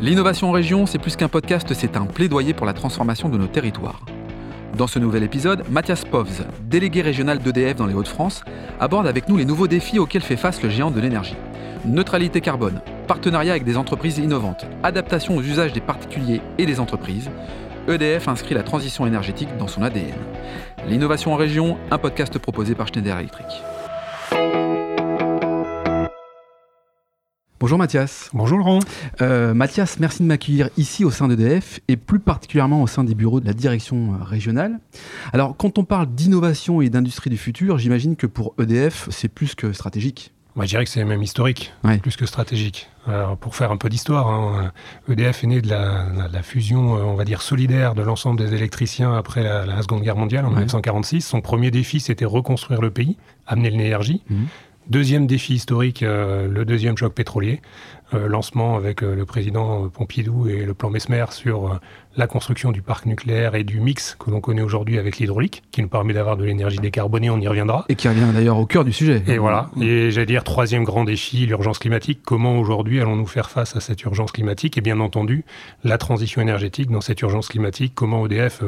L'innovation 0.00 0.50
en 0.50 0.52
région, 0.52 0.86
c'est 0.86 1.00
plus 1.00 1.16
qu'un 1.16 1.26
podcast, 1.26 1.74
c'est 1.74 1.96
un 1.96 2.06
plaidoyer 2.06 2.54
pour 2.54 2.66
la 2.66 2.72
transformation 2.72 3.28
de 3.28 3.36
nos 3.36 3.48
territoires. 3.48 4.04
Dans 4.76 4.86
ce 4.86 5.00
nouvel 5.00 5.24
épisode, 5.24 5.64
Mathias 5.70 6.04
Povs, 6.04 6.46
délégué 6.62 7.02
régional 7.02 7.40
d'EDF 7.40 7.74
dans 7.74 7.86
les 7.86 7.94
Hauts-de-France, 7.94 8.44
aborde 8.78 9.08
avec 9.08 9.28
nous 9.28 9.36
les 9.36 9.44
nouveaux 9.44 9.66
défis 9.66 9.98
auxquels 9.98 10.22
fait 10.22 10.36
face 10.36 10.62
le 10.62 10.70
géant 10.70 10.92
de 10.92 11.00
l'énergie. 11.00 11.34
Neutralité 11.84 12.40
carbone, 12.40 12.80
partenariat 13.08 13.50
avec 13.50 13.64
des 13.64 13.76
entreprises 13.76 14.18
innovantes, 14.18 14.66
adaptation 14.84 15.34
aux 15.34 15.42
usages 15.42 15.72
des 15.72 15.80
particuliers 15.80 16.42
et 16.58 16.66
des 16.66 16.78
entreprises. 16.78 17.28
EDF 17.88 18.28
inscrit 18.28 18.54
la 18.54 18.62
transition 18.62 19.04
énergétique 19.04 19.56
dans 19.58 19.66
son 19.66 19.82
ADN. 19.82 20.14
L'innovation 20.86 21.32
en 21.32 21.36
région, 21.36 21.76
un 21.90 21.98
podcast 21.98 22.38
proposé 22.38 22.76
par 22.76 22.86
Schneider 22.86 23.18
Electric. 23.18 23.46
Bonjour 27.68 27.80
Mathias. 27.80 28.30
Bonjour 28.32 28.56
Laurent. 28.56 28.78
Euh, 29.20 29.52
Mathias, 29.52 30.00
merci 30.00 30.22
de 30.22 30.26
m'accueillir 30.26 30.70
ici 30.78 31.04
au 31.04 31.10
sein 31.10 31.28
d'EDF 31.28 31.80
et 31.86 31.98
plus 31.98 32.18
particulièrement 32.18 32.80
au 32.80 32.86
sein 32.86 33.04
des 33.04 33.14
bureaux 33.14 33.40
de 33.40 33.46
la 33.46 33.52
direction 33.52 34.14
euh, 34.14 34.24
régionale. 34.24 34.80
Alors, 35.34 35.54
quand 35.54 35.76
on 35.76 35.84
parle 35.84 36.06
d'innovation 36.06 36.80
et 36.80 36.88
d'industrie 36.88 37.28
du 37.28 37.36
futur, 37.36 37.76
j'imagine 37.76 38.16
que 38.16 38.26
pour 38.26 38.54
EDF, 38.58 39.08
c'est 39.10 39.28
plus 39.28 39.54
que 39.54 39.74
stratégique. 39.74 40.32
Moi, 40.56 40.64
je 40.64 40.70
dirais 40.70 40.84
que 40.84 40.90
c'est 40.90 41.04
même 41.04 41.22
historique, 41.22 41.74
plus 42.00 42.16
que 42.16 42.24
stratégique. 42.24 42.88
Alors, 43.06 43.36
pour 43.36 43.54
faire 43.54 43.70
un 43.70 43.76
peu 43.76 43.90
d'histoire, 43.90 44.72
EDF 45.06 45.36
hein, 45.36 45.40
est 45.42 45.46
né 45.46 45.60
de 45.60 45.68
la, 45.68 46.42
fusion, 46.42 46.96
euh, 46.96 47.02
on 47.02 47.16
va 47.16 47.26
dire, 47.26 47.42
solidaire 47.42 47.94
de 47.94 48.00
l'ensemble 48.00 48.40
des 48.40 48.54
électriciens 48.54 49.14
après 49.14 49.42
la, 49.42 49.82
Seconde 49.82 50.00
Guerre 50.00 50.16
mondiale 50.16 50.46
en 50.46 50.48
1946. 50.48 51.20
Son 51.20 51.42
premier 51.42 51.70
défi, 51.70 52.00
c'était 52.00 52.24
reconstruire 52.24 52.80
le 52.80 52.90
pays, 52.90 53.18
amener 53.46 53.68
l'énergie. 53.68 54.22
Mmh. 54.30 54.44
Deuxième 54.88 55.26
défi 55.26 55.54
historique, 55.54 56.02
euh, 56.02 56.48
le 56.48 56.64
deuxième 56.64 56.96
choc 56.96 57.12
pétrolier. 57.12 57.60
Euh, 58.14 58.26
lancement 58.26 58.76
avec 58.76 59.02
euh, 59.02 59.14
le 59.14 59.26
président 59.26 59.86
Pompidou 59.90 60.48
et 60.48 60.64
le 60.64 60.72
plan 60.72 60.88
Mesmer 60.88 61.26
sur 61.30 61.78
la 62.16 62.26
construction 62.26 62.72
du 62.72 62.80
parc 62.80 63.04
nucléaire 63.04 63.54
et 63.54 63.64
du 63.64 63.80
mix 63.80 64.16
que 64.18 64.30
l'on 64.30 64.40
connaît 64.40 64.62
aujourd'hui 64.62 64.98
avec 64.98 65.18
l'hydraulique, 65.18 65.62
qui 65.70 65.82
nous 65.82 65.88
permet 65.88 66.14
d'avoir 66.14 66.38
de 66.38 66.44
l'énergie 66.44 66.78
décarbonée, 66.78 67.28
on 67.28 67.38
y 67.38 67.46
reviendra. 67.46 67.84
Et 67.90 67.96
qui 67.96 68.08
revient 68.08 68.24
d'ailleurs 68.32 68.56
au 68.56 68.64
cœur 68.64 68.84
du 68.84 68.92
sujet. 68.92 69.22
Et 69.26 69.36
voilà. 69.36 69.70
Et 69.78 70.10
j'allais 70.10 70.26
dire, 70.26 70.42
troisième 70.42 70.84
grand 70.84 71.04
défi, 71.04 71.44
l'urgence 71.44 71.78
climatique. 71.78 72.20
Comment 72.24 72.58
aujourd'hui 72.58 73.00
allons-nous 73.00 73.26
faire 73.26 73.50
face 73.50 73.76
à 73.76 73.80
cette 73.80 74.02
urgence 74.04 74.32
climatique? 74.32 74.78
Et 74.78 74.80
bien 74.80 75.00
entendu, 75.00 75.44
la 75.84 75.98
transition 75.98 76.40
énergétique 76.40 76.90
dans 76.90 77.02
cette 77.02 77.20
urgence 77.20 77.48
climatique. 77.48 77.92
Comment 77.94 78.24
EDF 78.26 78.62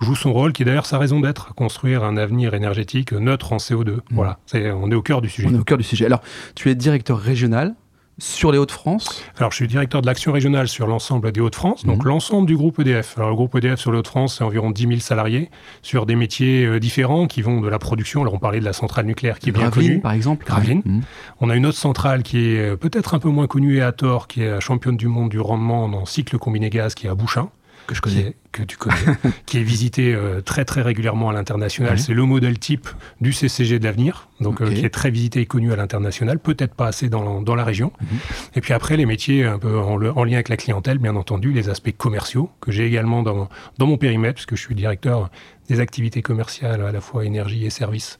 joue 0.00 0.14
son 0.14 0.34
rôle, 0.34 0.52
qui 0.52 0.62
est 0.62 0.66
d'ailleurs 0.66 0.86
sa 0.86 0.98
raison 0.98 1.20
d'être, 1.20 1.54
construire 1.54 2.04
un 2.04 2.18
avenir 2.18 2.52
énergétique 2.52 3.12
neutre 3.12 3.54
en 3.54 3.56
CO2. 3.56 3.94
Mm. 3.94 4.00
Voilà, 4.10 4.38
on 4.54 4.90
est 4.90 4.94
au 4.94 5.02
cœur 5.02 5.22
du 5.22 5.30
sujet. 5.30 5.48
On 5.50 5.54
est 5.54 5.60
au 5.60 5.64
cœur 5.64 5.78
du 5.78 5.84
sujet. 5.84 6.04
Alors, 6.04 6.20
tu 6.54 6.70
es 6.70 6.74
directeur 6.74 7.18
régional 7.18 7.74
sur 8.18 8.52
les 8.52 8.58
Hauts-de-France 8.58 9.24
Alors, 9.38 9.50
je 9.50 9.56
suis 9.56 9.66
directeur 9.66 10.00
de 10.00 10.06
l'action 10.06 10.32
régionale 10.32 10.68
sur 10.68 10.86
l'ensemble 10.86 11.32
des 11.32 11.40
Hauts-de-France, 11.40 11.84
donc 11.84 12.02
mhm. 12.02 12.08
l'ensemble 12.08 12.46
du 12.46 12.56
groupe 12.56 12.78
EDF. 12.78 13.16
Alors, 13.16 13.30
le 13.30 13.36
groupe 13.36 13.54
EDF 13.56 13.78
sur 13.78 13.90
les 13.92 13.98
Hauts-de-France, 13.98 14.36
c'est 14.38 14.44
environ 14.44 14.70
10 14.70 14.86
000 14.86 15.00
salariés 15.00 15.50
sur 15.82 16.06
des 16.06 16.14
métiers 16.14 16.64
euh, 16.64 16.78
différents 16.78 17.26
qui 17.26 17.42
vont 17.42 17.60
de 17.60 17.68
la 17.68 17.78
production. 17.78 18.22
Alors, 18.22 18.34
on 18.34 18.38
parlait 18.38 18.60
de 18.60 18.64
la 18.64 18.72
centrale 18.72 19.06
nucléaire 19.06 19.38
qui 19.38 19.48
est 19.48 19.52
bien 19.52 19.70
connue. 19.70 20.00
par 20.00 20.12
exemple. 20.12 20.46
Gravelines. 20.46 20.82
Mhm. 20.84 21.02
On 21.40 21.50
a 21.50 21.56
une 21.56 21.66
autre 21.66 21.78
centrale 21.78 22.22
qui 22.22 22.38
est 22.38 22.58
euh, 22.58 22.76
peut-être 22.76 23.14
un 23.14 23.18
peu 23.18 23.28
moins 23.28 23.46
connue 23.46 23.78
et 23.78 23.82
à 23.82 23.92
tort, 23.92 24.28
qui 24.28 24.42
est 24.42 24.50
la 24.50 24.60
championne 24.60 24.96
du 24.96 25.08
monde 25.08 25.30
du 25.30 25.40
rendement 25.40 25.88
dans 25.88 26.06
cycle 26.06 26.38
combiné 26.38 26.70
gaz, 26.70 26.94
qui 26.94 27.06
est 27.06 27.10
à 27.10 27.14
Bouchain 27.14 27.48
que 27.86 27.94
je 27.94 28.00
connais. 28.00 28.34
que 28.52 28.62
tu 28.62 28.76
connais, 28.76 28.94
qui 29.46 29.58
est 29.58 29.62
visité 29.62 30.14
euh, 30.14 30.40
très 30.40 30.64
très 30.64 30.82
régulièrement 30.82 31.30
à 31.30 31.32
l'international. 31.32 31.98
C'est 31.98 32.14
le 32.14 32.24
modèle 32.24 32.58
type 32.58 32.88
du 33.20 33.32
CCG 33.32 33.78
de 33.78 33.84
l'avenir, 33.84 34.28
donc 34.40 34.60
euh, 34.60 34.72
qui 34.72 34.84
est 34.84 34.90
très 34.90 35.10
visité 35.10 35.40
et 35.40 35.46
connu 35.46 35.72
à 35.72 35.76
l'international, 35.76 36.38
peut-être 36.38 36.74
pas 36.74 36.86
assez 36.86 37.08
dans, 37.08 37.42
dans 37.42 37.54
la 37.54 37.64
région. 37.64 37.92
Mhm. 38.00 38.18
Et 38.56 38.60
puis 38.60 38.72
après, 38.72 38.96
les 38.96 39.06
métiers 39.06 39.44
un 39.44 39.58
peu 39.58 39.78
en, 39.78 40.00
en, 40.00 40.24
lien 40.24 40.34
avec 40.34 40.48
la 40.48 40.56
clientèle, 40.56 40.98
bien 40.98 41.16
entendu, 41.16 41.52
les 41.52 41.68
aspects 41.68 41.94
commerciaux, 41.96 42.50
que 42.60 42.72
j'ai 42.72 42.86
également 42.86 43.22
dans, 43.22 43.48
dans 43.78 43.86
mon 43.86 43.96
périmètre, 43.96 44.34
puisque 44.34 44.56
je 44.56 44.60
suis 44.60 44.74
directeur 44.74 45.30
des 45.68 45.80
activités 45.80 46.22
commerciales 46.22 46.82
à 46.82 46.92
la 46.92 47.00
fois 47.00 47.24
énergie 47.24 47.64
et 47.64 47.70
services 47.70 48.18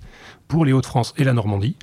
pour 0.49 0.65
les 0.65 0.73
Hauts-de-France 0.73 1.15
et 1.17 1.25
la 1.25 1.33
Normandie. 1.33 1.77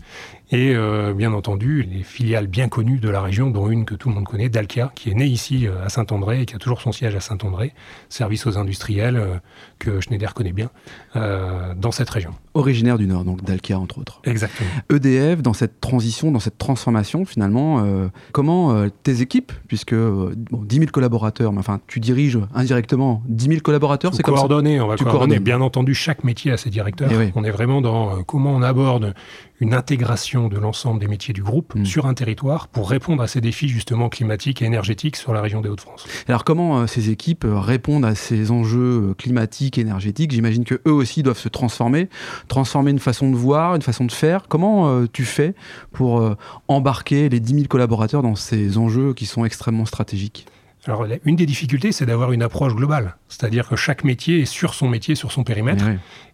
Et 0.53 0.75
euh, 0.75 1.13
bien 1.13 1.31
entendu, 1.31 1.87
les 1.89 2.03
filiales 2.03 2.47
bien 2.47 2.67
connues 2.67 2.99
de 2.99 3.09
la 3.09 3.21
région, 3.21 3.51
dont 3.51 3.69
une 3.69 3.85
que 3.85 3.95
tout 3.95 4.09
le 4.09 4.15
monde 4.15 4.25
connaît, 4.25 4.49
Dalkia, 4.49 4.91
qui 4.95 5.09
est 5.09 5.13
née 5.13 5.25
ici 5.25 5.65
euh, 5.65 5.85
à 5.85 5.87
Saint-André 5.87 6.41
et 6.41 6.45
qui 6.45 6.55
a 6.55 6.57
toujours 6.57 6.81
son 6.81 6.91
siège 6.91 7.15
à 7.15 7.21
Saint-André, 7.21 7.73
service 8.09 8.45
aux 8.45 8.57
industriels 8.57 9.15
euh, 9.15 9.37
que 9.79 10.01
Schneider 10.01 10.33
connaît 10.33 10.51
bien 10.51 10.69
dans 11.13 11.91
cette 11.91 12.09
région. 12.09 12.31
Originaire 12.53 12.97
du 12.97 13.07
Nord, 13.07 13.23
donc 13.23 13.43
Dalkia 13.43 13.79
entre 13.79 13.99
autres. 13.99 14.21
Exactement. 14.25 14.69
EDF, 14.89 15.41
dans 15.41 15.53
cette 15.53 15.79
transition, 15.79 16.31
dans 16.31 16.39
cette 16.39 16.57
transformation 16.57 17.25
finalement, 17.25 17.85
comment 18.31 18.87
tes 19.03 19.21
équipes, 19.21 19.51
puisque 19.67 19.95
bon, 19.95 20.63
10 20.63 20.75
000 20.75 20.87
collaborateurs, 20.91 21.51
mais 21.51 21.59
enfin 21.59 21.79
tu 21.87 21.99
diriges 21.99 22.39
indirectement 22.53 23.23
10 23.27 23.47
000 23.47 23.59
collaborateurs, 23.61 24.13
c'est 24.13 24.23
comme 24.23 24.37
ça 24.37 24.43
on 24.43 24.87
va 24.87 24.95
coordonner. 24.97 25.39
Bien 25.39 25.61
entendu, 25.61 25.93
chaque 25.93 26.23
métier 26.23 26.51
a 26.51 26.57
ses 26.57 26.69
directeurs. 26.69 27.09
Eh 27.11 27.31
on 27.35 27.43
est 27.43 27.51
vraiment 27.51 27.81
dans 27.81 28.23
comment 28.23 28.51
on 28.51 28.61
aborde 28.61 29.13
une 29.61 29.73
intégration 29.75 30.40
de 30.49 30.57
l'ensemble 30.57 30.99
des 30.99 31.07
métiers 31.07 31.33
du 31.33 31.43
groupe 31.43 31.75
mm. 31.75 31.85
sur 31.85 32.05
un 32.05 32.13
territoire 32.13 32.67
pour 32.67 32.89
répondre 32.89 33.21
à 33.21 33.27
ces 33.27 33.41
défis 33.41 33.67
justement 33.67 34.09
climatiques 34.09 34.61
et 34.61 34.65
énergétiques 34.65 35.15
sur 35.15 35.33
la 35.33 35.41
région 35.41 35.61
des 35.61 35.69
Hauts-de-France. 35.69 36.05
Alors 36.27 36.43
comment 36.43 36.79
euh, 36.79 36.87
ces 36.87 37.09
équipes 37.09 37.45
euh, 37.45 37.59
répondent 37.59 38.05
à 38.05 38.15
ces 38.15 38.51
enjeux 38.51 39.09
euh, 39.09 39.13
climatiques, 39.13 39.77
énergétiques? 39.77 40.31
J'imagine 40.31 40.63
que 40.63 40.81
eux 40.87 40.93
aussi 40.93 41.23
doivent 41.23 41.37
se 41.37 41.49
transformer, 41.49 42.09
transformer 42.47 42.91
une 42.91 42.99
façon 42.99 43.29
de 43.29 43.35
voir, 43.35 43.75
une 43.75 43.81
façon 43.81 44.05
de 44.05 44.11
faire. 44.11 44.47
Comment 44.47 45.05
tu 45.07 45.25
fais 45.25 45.55
pour 45.91 46.35
embarquer 46.67 47.29
les 47.29 47.39
10 47.39 47.53
000 47.53 47.65
collaborateurs 47.67 48.21
dans 48.21 48.35
ces 48.35 48.77
enjeux 48.77 49.13
qui 49.13 49.25
sont 49.25 49.45
extrêmement 49.45 49.85
stratégiques? 49.85 50.45
Alors, 50.87 51.05
une 51.25 51.35
des 51.35 51.45
difficultés, 51.45 51.91
c'est 51.91 52.07
d'avoir 52.07 52.31
une 52.31 52.41
approche 52.41 52.73
globale. 52.73 53.15
C'est-à-dire 53.29 53.69
que 53.69 53.75
chaque 53.75 54.03
métier 54.03 54.41
est 54.41 54.45
sur 54.45 54.73
son 54.73 54.87
métier, 54.87 55.13
sur 55.13 55.31
son 55.31 55.43
périmètre. 55.43 55.85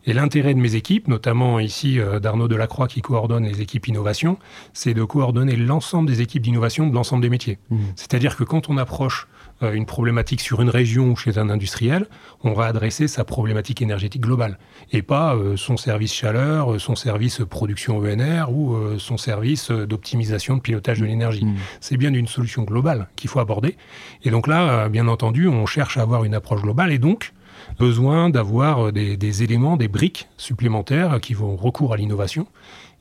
Et 0.06 0.13
l'intérêt 0.13 0.53
de 0.53 0.59
mes 0.59 0.75
équipes, 0.75 1.09
notamment 1.09 1.59
ici 1.59 2.00
euh, 2.00 2.22
d'Arnaud 2.22 2.47
Delacroix 2.47 2.88
qui 2.88 3.02
coordonne 3.02 3.44
les 3.44 3.59
équipes 3.59 3.90
innovation, 3.90 4.40
c'est 4.72 4.94
de 4.94 5.03
coordonner 5.03 5.57
l'ensemble 5.57 6.07
des 6.07 6.22
équipes 6.22 6.44
d'innovation 6.44 6.88
de 6.88 6.96
l'ensemble 6.96 7.22
des 7.22 7.30
métiers. 7.30 7.59
Mmh. 7.69 7.78
C'est-à-dire 7.97 8.38
que 8.38 8.46
quand 8.46 8.69
on 8.69 8.78
approche 8.78 9.28
une 9.62 9.85
problématique 9.85 10.41
sur 10.41 10.62
une 10.62 10.69
région 10.69 11.12
ou 11.12 11.16
chez 11.16 11.38
un 11.38 11.50
industriel, 11.50 12.07
on 12.44 12.53
va 12.53 12.66
adresser 12.66 13.07
sa 13.07 13.23
problématique 13.23 13.81
énergétique 13.81 14.22
globale 14.22 14.59
et 14.91 15.01
pas 15.01 15.35
euh, 15.35 15.57
son 15.57 15.78
service 15.78 16.13
chaleur, 16.13 16.73
euh, 16.73 16.79
son 16.79 16.95
service 16.95 17.41
production 17.50 17.97
ENR 17.97 18.51
ou 18.51 18.78
son 19.00 19.18
service 19.18 19.72
d'optimisation 19.72 20.56
de 20.56 20.62
pilotage 20.62 21.00
de 21.00 21.06
mmh. 21.06 21.07
l'énergie. 21.07 21.45
Mmh. 21.45 21.56
C'est 21.79 21.97
bien 21.97 22.13
une 22.13 22.28
solution 22.28 22.63
globale 22.63 23.07
qu'il 23.16 23.29
faut 23.29 23.40
aborder. 23.40 23.75
Et 24.23 24.29
donc 24.29 24.47
là, 24.47 24.90
bien 24.90 25.07
entendu, 25.07 25.47
on 25.47 25.66
cherche 25.66 25.97
à 25.97 26.01
avoir 26.01 26.24
une 26.24 26.35
approche 26.35 26.62
globale 26.62 26.91
et 26.91 27.00
donc 27.00 27.34
besoin 27.79 28.29
d'avoir 28.29 28.91
des, 28.91 29.44
éléments, 29.44 29.78
des 29.78 29.88
briques 29.88 30.28
supplémentaires 30.38 31.19
qui 31.19 31.34
vont 31.34 31.56
recours 31.56 31.94
à 31.94 31.97
l'innovation. 31.97 32.47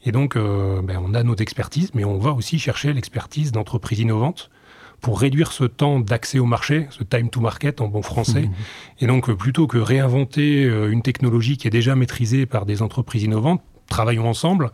Et 0.04 0.12
donc, 0.12 0.36
ben, 0.36 1.00
on 1.04 1.14
a 1.14 1.22
notre 1.22 1.42
expertise, 1.42 1.90
mais 1.94 2.04
on 2.04 2.18
va 2.18 2.32
aussi 2.32 2.58
chercher 2.58 2.92
l'expertise 2.92 3.52
d'entreprises 3.52 4.00
innovantes 4.00 4.50
pour 5.00 5.20
réduire 5.20 5.52
ce 5.52 5.64
temps 5.64 6.00
d'accès 6.00 6.38
au 6.38 6.46
marché, 6.46 6.86
ce 6.90 7.04
time 7.04 7.30
to 7.30 7.40
market 7.40 7.80
en 7.80 7.88
bon 7.88 8.02
français. 8.02 8.42
Mmh. 8.42 8.54
Et 9.00 9.06
donc, 9.06 9.28
euh, 9.28 9.36
plutôt 9.36 9.66
que 9.66 9.78
réinventer 9.78 10.64
euh, 10.64 10.90
une 10.90 11.02
technologie 11.02 11.56
qui 11.56 11.66
est 11.66 11.70
déjà 11.70 11.94
maîtrisée 11.94 12.46
par 12.46 12.66
des 12.66 12.82
entreprises 12.82 13.22
innovantes, 13.22 13.62
travaillons 13.88 14.28
ensemble. 14.28 14.72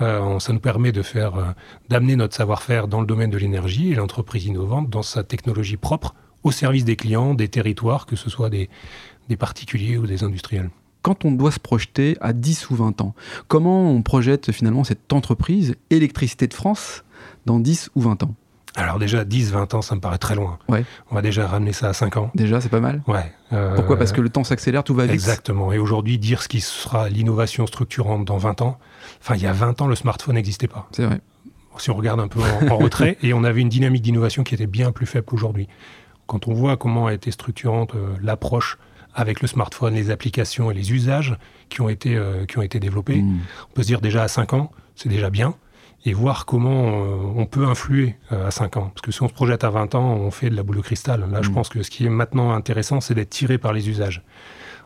Euh, 0.00 0.38
ça 0.38 0.52
nous 0.52 0.60
permet 0.60 0.92
de 0.92 1.02
faire, 1.02 1.54
d'amener 1.88 2.16
notre 2.16 2.34
savoir-faire 2.34 2.86
dans 2.86 3.00
le 3.00 3.06
domaine 3.06 3.30
de 3.30 3.38
l'énergie 3.38 3.92
et 3.92 3.94
l'entreprise 3.94 4.46
innovante 4.46 4.90
dans 4.90 5.02
sa 5.02 5.24
technologie 5.24 5.76
propre 5.76 6.14
au 6.42 6.50
service 6.50 6.84
des 6.84 6.96
clients, 6.96 7.34
des 7.34 7.48
territoires, 7.48 8.06
que 8.06 8.14
ce 8.14 8.30
soit 8.30 8.50
des, 8.50 8.68
des 9.28 9.36
particuliers 9.36 9.96
ou 9.96 10.06
des 10.06 10.22
industriels 10.22 10.70
quand 11.06 11.24
on 11.24 11.30
doit 11.30 11.52
se 11.52 11.60
projeter 11.60 12.16
à 12.20 12.32
10 12.32 12.70
ou 12.70 12.74
20 12.74 13.00
ans, 13.00 13.14
comment 13.46 13.92
on 13.92 14.02
projette 14.02 14.50
finalement 14.50 14.82
cette 14.82 15.12
entreprise 15.12 15.76
Électricité 15.88 16.48
de 16.48 16.54
France 16.54 17.04
dans 17.44 17.60
10 17.60 17.90
ou 17.94 18.00
20 18.00 18.24
ans? 18.24 18.34
Alors 18.82 18.98
déjà, 18.98 19.24
10, 19.24 19.52
20 19.52 19.74
ans, 19.74 19.82
ça 19.82 19.94
me 19.94 20.00
paraît 20.00 20.18
très 20.18 20.34
loin. 20.34 20.58
Ouais. 20.68 20.84
On 21.10 21.14
va 21.14 21.22
déjà 21.22 21.46
ramener 21.46 21.72
ça 21.72 21.88
à 21.88 21.92
5 21.92 22.16
ans. 22.18 22.30
Déjà, 22.34 22.60
c'est 22.60 22.68
pas 22.68 22.80
mal 22.80 23.02
Ouais. 23.06 23.32
Euh, 23.52 23.74
Pourquoi? 23.74 23.96
Parce 23.96 24.12
que 24.12 24.20
le 24.20 24.28
temps 24.28 24.44
s'accélère, 24.44 24.84
tout 24.84 24.94
va 24.94 25.04
vite. 25.04 25.14
Exactement. 25.14 25.72
Et 25.72 25.78
aujourd'hui, 25.78 26.18
dire 26.18 26.42
ce 26.42 26.48
qui 26.48 26.60
sera 26.60 27.08
l'innovation 27.08 27.66
structurante 27.66 28.24
dans 28.26 28.36
20 28.36 28.60
ans, 28.60 28.78
enfin, 29.20 29.34
il 29.34 29.42
y 29.42 29.46
a 29.46 29.52
20 29.52 29.80
ans, 29.80 29.86
le 29.86 29.94
smartphone 29.94 30.34
n'existait 30.34 30.68
pas. 30.68 30.88
C'est 30.92 31.04
vrai. 31.04 31.20
Si 31.78 31.90
on 31.90 31.94
regarde 31.94 32.20
un 32.20 32.28
peu 32.28 32.40
en, 32.70 32.76
retrait, 32.78 33.18
et 33.22 33.34
on 33.34 33.44
avait 33.44 33.60
une 33.60 33.68
dynamique 33.68 34.02
d'innovation 34.02 34.44
qui 34.44 34.54
était 34.54 34.66
bien 34.66 34.92
plus 34.92 35.06
faible 35.06 35.24
qu'aujourd'hui. 35.24 35.68
Quand 36.26 36.48
on 36.48 36.54
voit 36.54 36.76
comment 36.76 37.06
a 37.06 37.14
été 37.14 37.30
structurante 37.30 37.94
euh, 37.94 38.14
l'approche 38.22 38.78
avec 39.14 39.40
le 39.40 39.48
smartphone, 39.48 39.94
les 39.94 40.10
applications 40.10 40.70
et 40.70 40.74
les 40.74 40.92
usages 40.92 41.36
qui 41.68 41.80
ont 41.80 41.88
été, 41.88 42.16
euh, 42.16 42.44
qui 42.44 42.58
ont 42.58 42.62
été 42.62 42.80
développés, 42.80 43.22
hmm. 43.22 43.38
on 43.70 43.72
peut 43.74 43.82
se 43.82 43.86
dire 43.86 44.00
déjà 44.00 44.22
à 44.22 44.28
5 44.28 44.52
ans, 44.52 44.70
c'est 44.94 45.08
déjà 45.08 45.30
bien 45.30 45.54
et 46.04 46.12
voir 46.12 46.46
comment 46.46 46.88
euh, 46.88 47.16
on 47.36 47.46
peut 47.46 47.66
influer 47.66 48.16
euh, 48.32 48.46
à 48.46 48.50
5 48.50 48.76
ans. 48.76 48.90
Parce 48.94 49.02
que 49.02 49.10
si 49.10 49.22
on 49.22 49.28
se 49.28 49.32
projette 49.32 49.64
à 49.64 49.70
20 49.70 49.94
ans, 49.94 50.14
on 50.14 50.30
fait 50.30 50.50
de 50.50 50.56
la 50.56 50.62
boule 50.62 50.76
de 50.76 50.82
cristal. 50.82 51.28
Là, 51.30 51.42
je 51.42 51.50
mm. 51.50 51.54
pense 51.54 51.68
que 51.68 51.82
ce 51.82 51.90
qui 51.90 52.06
est 52.06 52.10
maintenant 52.10 52.52
intéressant, 52.52 53.00
c'est 53.00 53.14
d'être 53.14 53.30
tiré 53.30 53.58
par 53.58 53.72
les 53.72 53.88
usages. 53.88 54.22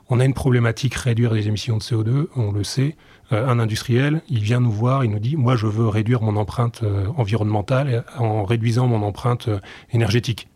On 0.08 0.18
a 0.18 0.24
une 0.24 0.34
problématique 0.34 0.94
réduire 0.94 1.32
les 1.32 1.46
émissions 1.46 1.76
de 1.76 1.82
CO2, 1.82 2.26
on 2.34 2.50
le 2.52 2.64
sait. 2.64 2.96
Euh, 3.32 3.46
un 3.46 3.58
industriel, 3.60 4.22
il 4.28 4.42
vient 4.42 4.60
nous 4.60 4.72
voir, 4.72 5.04
il 5.04 5.10
nous 5.10 5.20
dit, 5.20 5.36
moi 5.36 5.56
je 5.56 5.66
veux 5.66 5.88
réduire 5.88 6.22
mon 6.22 6.36
empreinte 6.36 6.82
environnementale 7.16 8.04
en 8.18 8.44
réduisant 8.44 8.86
mon 8.86 9.02
empreinte 9.02 9.48
énergétique 9.92 10.48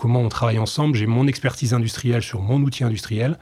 comment 0.00 0.20
on 0.20 0.30
travaille 0.30 0.58
ensemble? 0.58 0.96
J'ai 0.96 1.06
mon 1.06 1.26
expertise 1.26 1.74
industrielle 1.74 2.22
sur 2.22 2.40
mon 2.40 2.58
outil 2.62 2.84
industriel. 2.84 3.38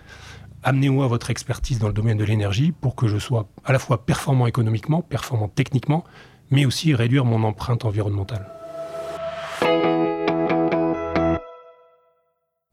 Amenez-moi 0.64 1.06
votre 1.06 1.30
expertise 1.30 1.78
dans 1.78 1.86
le 1.86 1.92
domaine 1.92 2.18
de 2.18 2.24
l'énergie 2.24 2.72
pour 2.72 2.96
que 2.96 3.06
je 3.06 3.16
sois 3.16 3.48
à 3.64 3.72
la 3.72 3.78
fois 3.78 4.04
performant 4.04 4.48
économiquement, 4.48 5.00
performant 5.00 5.46
techniquement, 5.46 6.02
mais 6.50 6.66
aussi 6.66 6.94
réduire 6.94 7.24
mon 7.24 7.42
empreinte 7.44 7.84
environnementale. 7.84 8.46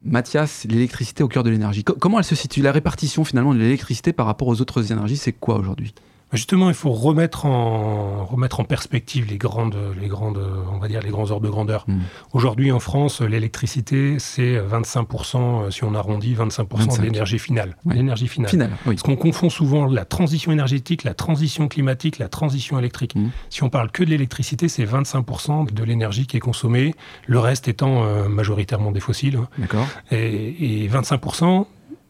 Mathias, 0.01 0.65
l'électricité 0.69 1.23
au 1.23 1.27
cœur 1.27 1.43
de 1.43 1.49
l'énergie. 1.49 1.83
comment 1.83 2.19
elle 2.19 2.25
se 2.25 2.35
situe? 2.35 2.61
La 2.61 2.71
répartition 2.71 3.23
finalement 3.23 3.53
de 3.53 3.59
l'électricité 3.59 4.13
par 4.13 4.27
rapport 4.27 4.47
aux 4.47 4.61
autres 4.61 4.91
énergies, 4.91 5.17
c'est 5.17 5.33
quoi 5.33 5.57
aujourd'hui? 5.57 5.93
Justement, 6.33 6.69
il 6.69 6.75
faut 6.75 6.91
remettre 6.91 7.45
en, 7.45 8.25
remettre 8.25 8.59
en 8.59 8.63
perspective 8.63 9.27
les 9.29 9.37
grandes, 9.37 9.77
les 9.99 10.07
grandes, 10.07 10.41
on 10.73 10.77
va 10.79 10.87
dire 10.87 11.01
les 11.01 11.09
grands 11.09 11.31
ordres 11.31 11.45
de 11.45 11.51
grandeur. 11.51 11.85
Hmm. 11.87 11.99
Aujourd'hui, 12.33 12.71
en 12.71 12.79
France, 12.79 13.21
l'électricité, 13.21 14.17
c'est 14.19 14.57
25%, 14.57 15.37
euh, 15.37 15.71
si 15.71 15.83
on 15.83 15.93
arrondit, 15.93 16.33
25%, 16.35 16.97
de 16.97 17.01
l'énergie 17.03 17.39
finale. 17.39 17.77
L'énergie 17.85 18.27
finale. 18.27 18.49
finale 18.49 18.71
Parce 18.83 19.03
qu'on 19.03 19.15
confond 19.15 19.49
souvent 19.49 19.85
la 19.85 20.03
transition 20.03 20.51
énergétique, 20.51 21.03
la 21.03 21.13
transition 21.13 21.67
climatique, 21.67 22.17
la 22.17 22.27
transition 22.27 22.79
électrique. 22.79 23.15
Hmm. 23.15 23.29
Si 23.49 23.63
on 23.63 23.69
parle 23.69 23.91
que 23.91 24.03
de 24.03 24.09
l'électricité, 24.09 24.67
c'est 24.67 24.85
25% 24.85 25.71
de 25.71 25.83
l'énergie 25.83 26.27
qui 26.27 26.37
est 26.37 26.41
consommée, 26.41 26.95
le 27.27 27.39
reste 27.39 27.67
étant 27.67 28.03
euh, 28.03 28.27
majoritairement 28.27 28.91
des 28.91 28.99
fossiles. 28.99 29.39
D'accord. 29.57 29.87
Et, 30.11 30.83
et 30.83 30.89
25% 30.89 31.65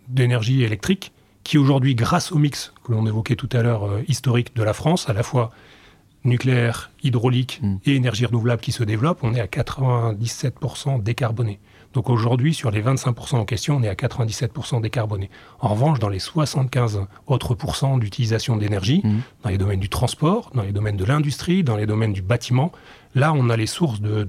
d'énergie 0.07 0.63
électrique 0.63 1.11
qui 1.45 1.57
aujourd'hui, 1.59 1.95
grâce 1.95 2.33
au 2.33 2.37
mix 2.37 2.73
que 2.83 2.91
l'on 2.91 3.05
évoquait 3.05 3.35
tout 3.35 3.49
à 3.53 3.61
l'heure, 3.61 3.85
euh, 3.85 4.03
historique 4.09 4.53
de 4.55 4.63
la 4.63 4.73
France, 4.73 5.07
à 5.07 5.13
la 5.13 5.23
fois 5.23 5.51
nucléaire, 6.25 6.91
hydraulique 7.03 7.59
mm. 7.61 7.75
et 7.85 7.95
énergie 7.95 8.25
renouvelable 8.25 8.61
qui 8.61 8.71
se 8.71 8.83
développe, 8.83 9.19
on 9.21 9.33
est 9.33 9.39
à 9.39 9.45
97% 9.45 11.03
décarboné. 11.03 11.59
Donc 11.93 12.09
aujourd'hui, 12.09 12.53
sur 12.53 12.71
les 12.71 12.81
25% 12.81 13.35
en 13.35 13.45
question, 13.45 13.77
on 13.77 13.83
est 13.83 13.87
à 13.87 13.93
97% 13.93 14.81
décarboné. 14.81 15.29
En 15.61 15.69
revanche, 15.69 15.99
dans 15.99 16.09
les 16.09 16.19
75 16.19 17.05
autres 17.27 17.53
pourcents 17.53 17.99
d'utilisation 17.99 18.57
d'énergie, 18.57 19.01
mm. 19.03 19.19
dans 19.43 19.49
les 19.51 19.59
domaines 19.59 19.79
du 19.79 19.87
transport, 19.87 20.49
dans 20.55 20.63
les 20.63 20.71
domaines 20.71 20.97
de 20.97 21.05
l'industrie, 21.05 21.63
dans 21.63 21.77
les 21.77 21.85
domaines 21.85 22.13
du 22.13 22.23
bâtiment, 22.23 22.71
Là, 23.15 23.33
on 23.33 23.49
a 23.49 23.55
les 23.55 23.65
sources 23.65 24.01
de, 24.01 24.25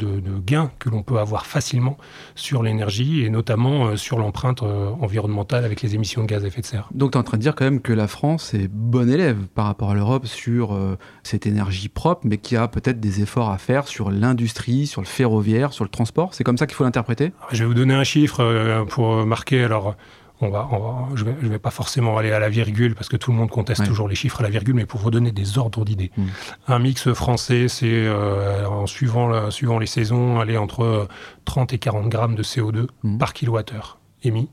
gains 0.46 0.70
que 0.78 0.88
l'on 0.88 1.02
peut 1.02 1.18
avoir 1.18 1.44
facilement 1.44 1.96
sur 2.36 2.62
l'énergie 2.62 3.24
et 3.24 3.30
notamment 3.30 3.86
euh, 3.86 3.96
sur 3.96 4.18
l'empreinte 4.18 4.62
euh, 4.62 4.90
environnementale 5.00 5.64
avec 5.64 5.82
les 5.82 5.96
émissions 5.96 6.22
de 6.22 6.28
gaz 6.28 6.44
à 6.44 6.46
effet 6.46 6.60
de 6.60 6.66
serre. 6.66 6.88
Donc 6.94 7.10
tu 7.10 7.18
es 7.18 7.20
en 7.20 7.24
train 7.24 7.36
de 7.36 7.42
dire 7.42 7.56
quand 7.56 7.64
même 7.64 7.80
que 7.80 7.92
la 7.92 8.06
France 8.06 8.54
est 8.54 8.68
bon 8.68 9.10
élève 9.10 9.38
par 9.54 9.64
rapport 9.66 9.90
à 9.90 9.94
l'Europe 9.94 10.26
sur 10.26 10.72
euh, 10.72 10.96
cette 11.24 11.46
énergie 11.46 11.88
propre, 11.88 12.22
mais 12.24 12.38
qui 12.38 12.56
a 12.56 12.68
peut-être 12.68 13.00
des 13.00 13.22
efforts 13.22 13.50
à 13.50 13.58
faire 13.58 13.88
sur 13.88 14.12
l'industrie, 14.12 14.86
sur 14.86 15.00
le 15.00 15.06
ferroviaire, 15.06 15.72
sur 15.72 15.82
le 15.82 15.90
transport. 15.90 16.32
C'est 16.34 16.44
comme 16.44 16.56
ça 16.56 16.68
qu'il 16.68 16.76
faut 16.76 16.84
l'interpréter? 16.84 17.32
Je 17.50 17.64
vais 17.64 17.66
vous 17.66 17.74
donner 17.74 17.94
un 17.94 18.04
chiffre 18.04 18.84
pour 18.88 19.26
marquer. 19.26 19.64
Alors, 19.64 19.96
on 20.40 20.50
va, 20.50 20.68
je 21.14 21.24
ne 21.24 21.48
vais, 21.48 21.58
pas 21.58 21.70
forcément 21.70 22.18
aller 22.18 22.30
à 22.30 22.38
la 22.38 22.48
virgule 22.48 22.94
parce 22.94 23.08
que 23.08 23.16
tout 23.16 23.30
le 23.30 23.38
monde 23.38 23.50
conteste 23.50 23.84
toujours 23.86 24.08
les 24.08 24.14
chiffres 24.14 24.40
à 24.40 24.42
la 24.42 24.50
virgule, 24.50 24.74
mais 24.74 24.86
pour 24.86 25.00
vous 25.00 25.10
donner 25.10 25.32
des 25.32 25.56
ordres 25.56 25.84
d'idées. 25.84 26.10
Hmm. 26.16 26.26
Un 26.68 26.78
mix 26.78 27.12
français, 27.12 27.68
c'est 27.68 27.86
euh, 27.90 28.66
en 28.66 28.86
suivant, 28.86 29.50
suivant 29.50 29.78
les 29.78 29.86
saisons, 29.86 30.38
aller 30.38 30.56
entre 30.56 31.08
30 31.46 31.72
et 31.72 31.78
40 31.78 32.08
grammes 32.08 32.34
de 32.34 32.42
CO2 32.42 32.86
hmm. 33.02 33.18
par 33.18 33.32
kilowattheure 33.32 33.98
émis. 34.22 34.50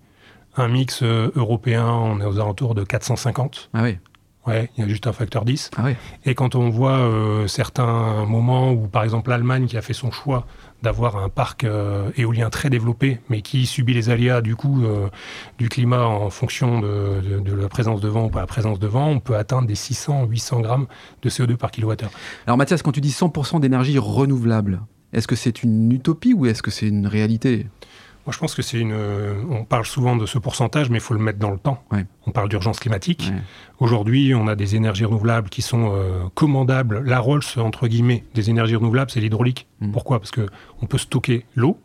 Un 0.55 0.67
mix 0.67 1.01
euh, 1.01 1.31
européen, 1.35 1.87
on 1.87 2.21
est 2.21 2.25
aux 2.25 2.39
alentours 2.39 2.75
de 2.75 2.83
450. 2.83 3.69
Ah 3.73 3.83
oui. 3.83 3.97
Ouais, 4.45 4.69
il 4.77 4.81
y 4.81 4.83
a 4.85 4.89
juste 4.89 5.07
un 5.07 5.13
facteur 5.13 5.45
10. 5.45 5.71
Ah 5.77 5.83
oui. 5.85 5.95
Et 6.25 6.35
quand 6.35 6.55
on 6.55 6.69
voit 6.69 6.97
euh, 6.97 7.47
certains 7.47 8.25
moments 8.25 8.71
où, 8.71 8.87
par 8.87 9.03
exemple, 9.03 9.29
l'Allemagne 9.29 9.67
qui 9.67 9.77
a 9.77 9.81
fait 9.81 9.93
son 9.93 10.11
choix 10.11 10.45
d'avoir 10.81 11.15
un 11.15 11.29
parc 11.29 11.63
euh, 11.63 12.11
éolien 12.17 12.49
très 12.49 12.69
développé, 12.69 13.19
mais 13.29 13.41
qui 13.41 13.65
subit 13.65 13.93
les 13.93 14.09
aléas 14.09 14.41
du 14.41 14.57
coup 14.57 14.83
euh, 14.83 15.07
du 15.57 15.69
climat 15.69 16.05
en 16.05 16.29
fonction 16.29 16.81
de, 16.81 17.21
la 17.55 17.69
présence 17.69 18.01
de 18.01 18.09
vent 18.09 18.25
ou 18.25 18.29
pas 18.29 18.41
la 18.41 18.47
présence 18.47 18.79
de 18.79 18.87
vent, 18.87 19.07
on 19.07 19.19
peut 19.21 19.37
atteindre 19.37 19.65
des 19.65 19.75
600-800 19.75 20.61
grammes 20.61 20.87
de 21.21 21.29
CO2 21.29 21.55
par 21.55 21.71
kilowattheure. 21.71 22.11
Alors 22.45 22.57
Mathias, 22.57 22.81
quand 22.81 22.91
tu 22.91 22.99
dis 22.99 23.11
100% 23.11 23.61
d'énergie 23.61 23.97
renouvelable, 23.97 24.81
est-ce 25.13 25.27
que 25.27 25.37
c'est 25.37 25.63
une 25.63 25.89
utopie 25.91 26.33
ou 26.33 26.47
est-ce 26.47 26.61
que 26.61 26.71
c'est 26.71 26.89
une 26.89 27.07
réalité? 27.07 27.67
Moi, 28.25 28.33
je 28.33 28.37
pense 28.39 28.55
que 28.55 28.61
c'est 28.61 28.79
une. 28.79 28.95
On 29.49 29.65
parle 29.65 29.85
souvent 29.85 30.15
de 30.15 30.25
ce 30.25 30.37
pourcentage, 30.37 30.89
mais 30.89 30.97
il 30.97 31.01
faut 31.01 31.13
le 31.13 31.19
mettre 31.19 31.39
dans 31.39 31.51
le 31.51 31.59
temps. 31.59 31.83
On 32.25 32.31
parle 32.31 32.49
d'urgence 32.49 32.79
climatique. 32.79 33.31
Aujourd'hui, 33.79 34.33
on 34.33 34.47
a 34.47 34.55
des 34.55 34.75
énergies 34.75 35.03
renouvelables 35.03 35.49
qui 35.49 35.61
sont 35.61 35.91
euh, 35.91 36.23
commandables. 36.35 37.03
La 37.05 37.19
Rolls, 37.19 37.43
entre 37.57 37.87
guillemets, 37.87 38.23
des 38.33 38.49
énergies 38.49 38.77
renouvelables, 38.77 39.11
c'est 39.11 39.19
l'hydraulique. 39.19 39.67
Mm. 39.81 39.91
Pourquoi? 39.91 40.19
Parce 40.19 40.31
qu'on 40.31 40.85
peut 40.85 40.97
stocker 40.97 41.45
l'eau 41.55 41.77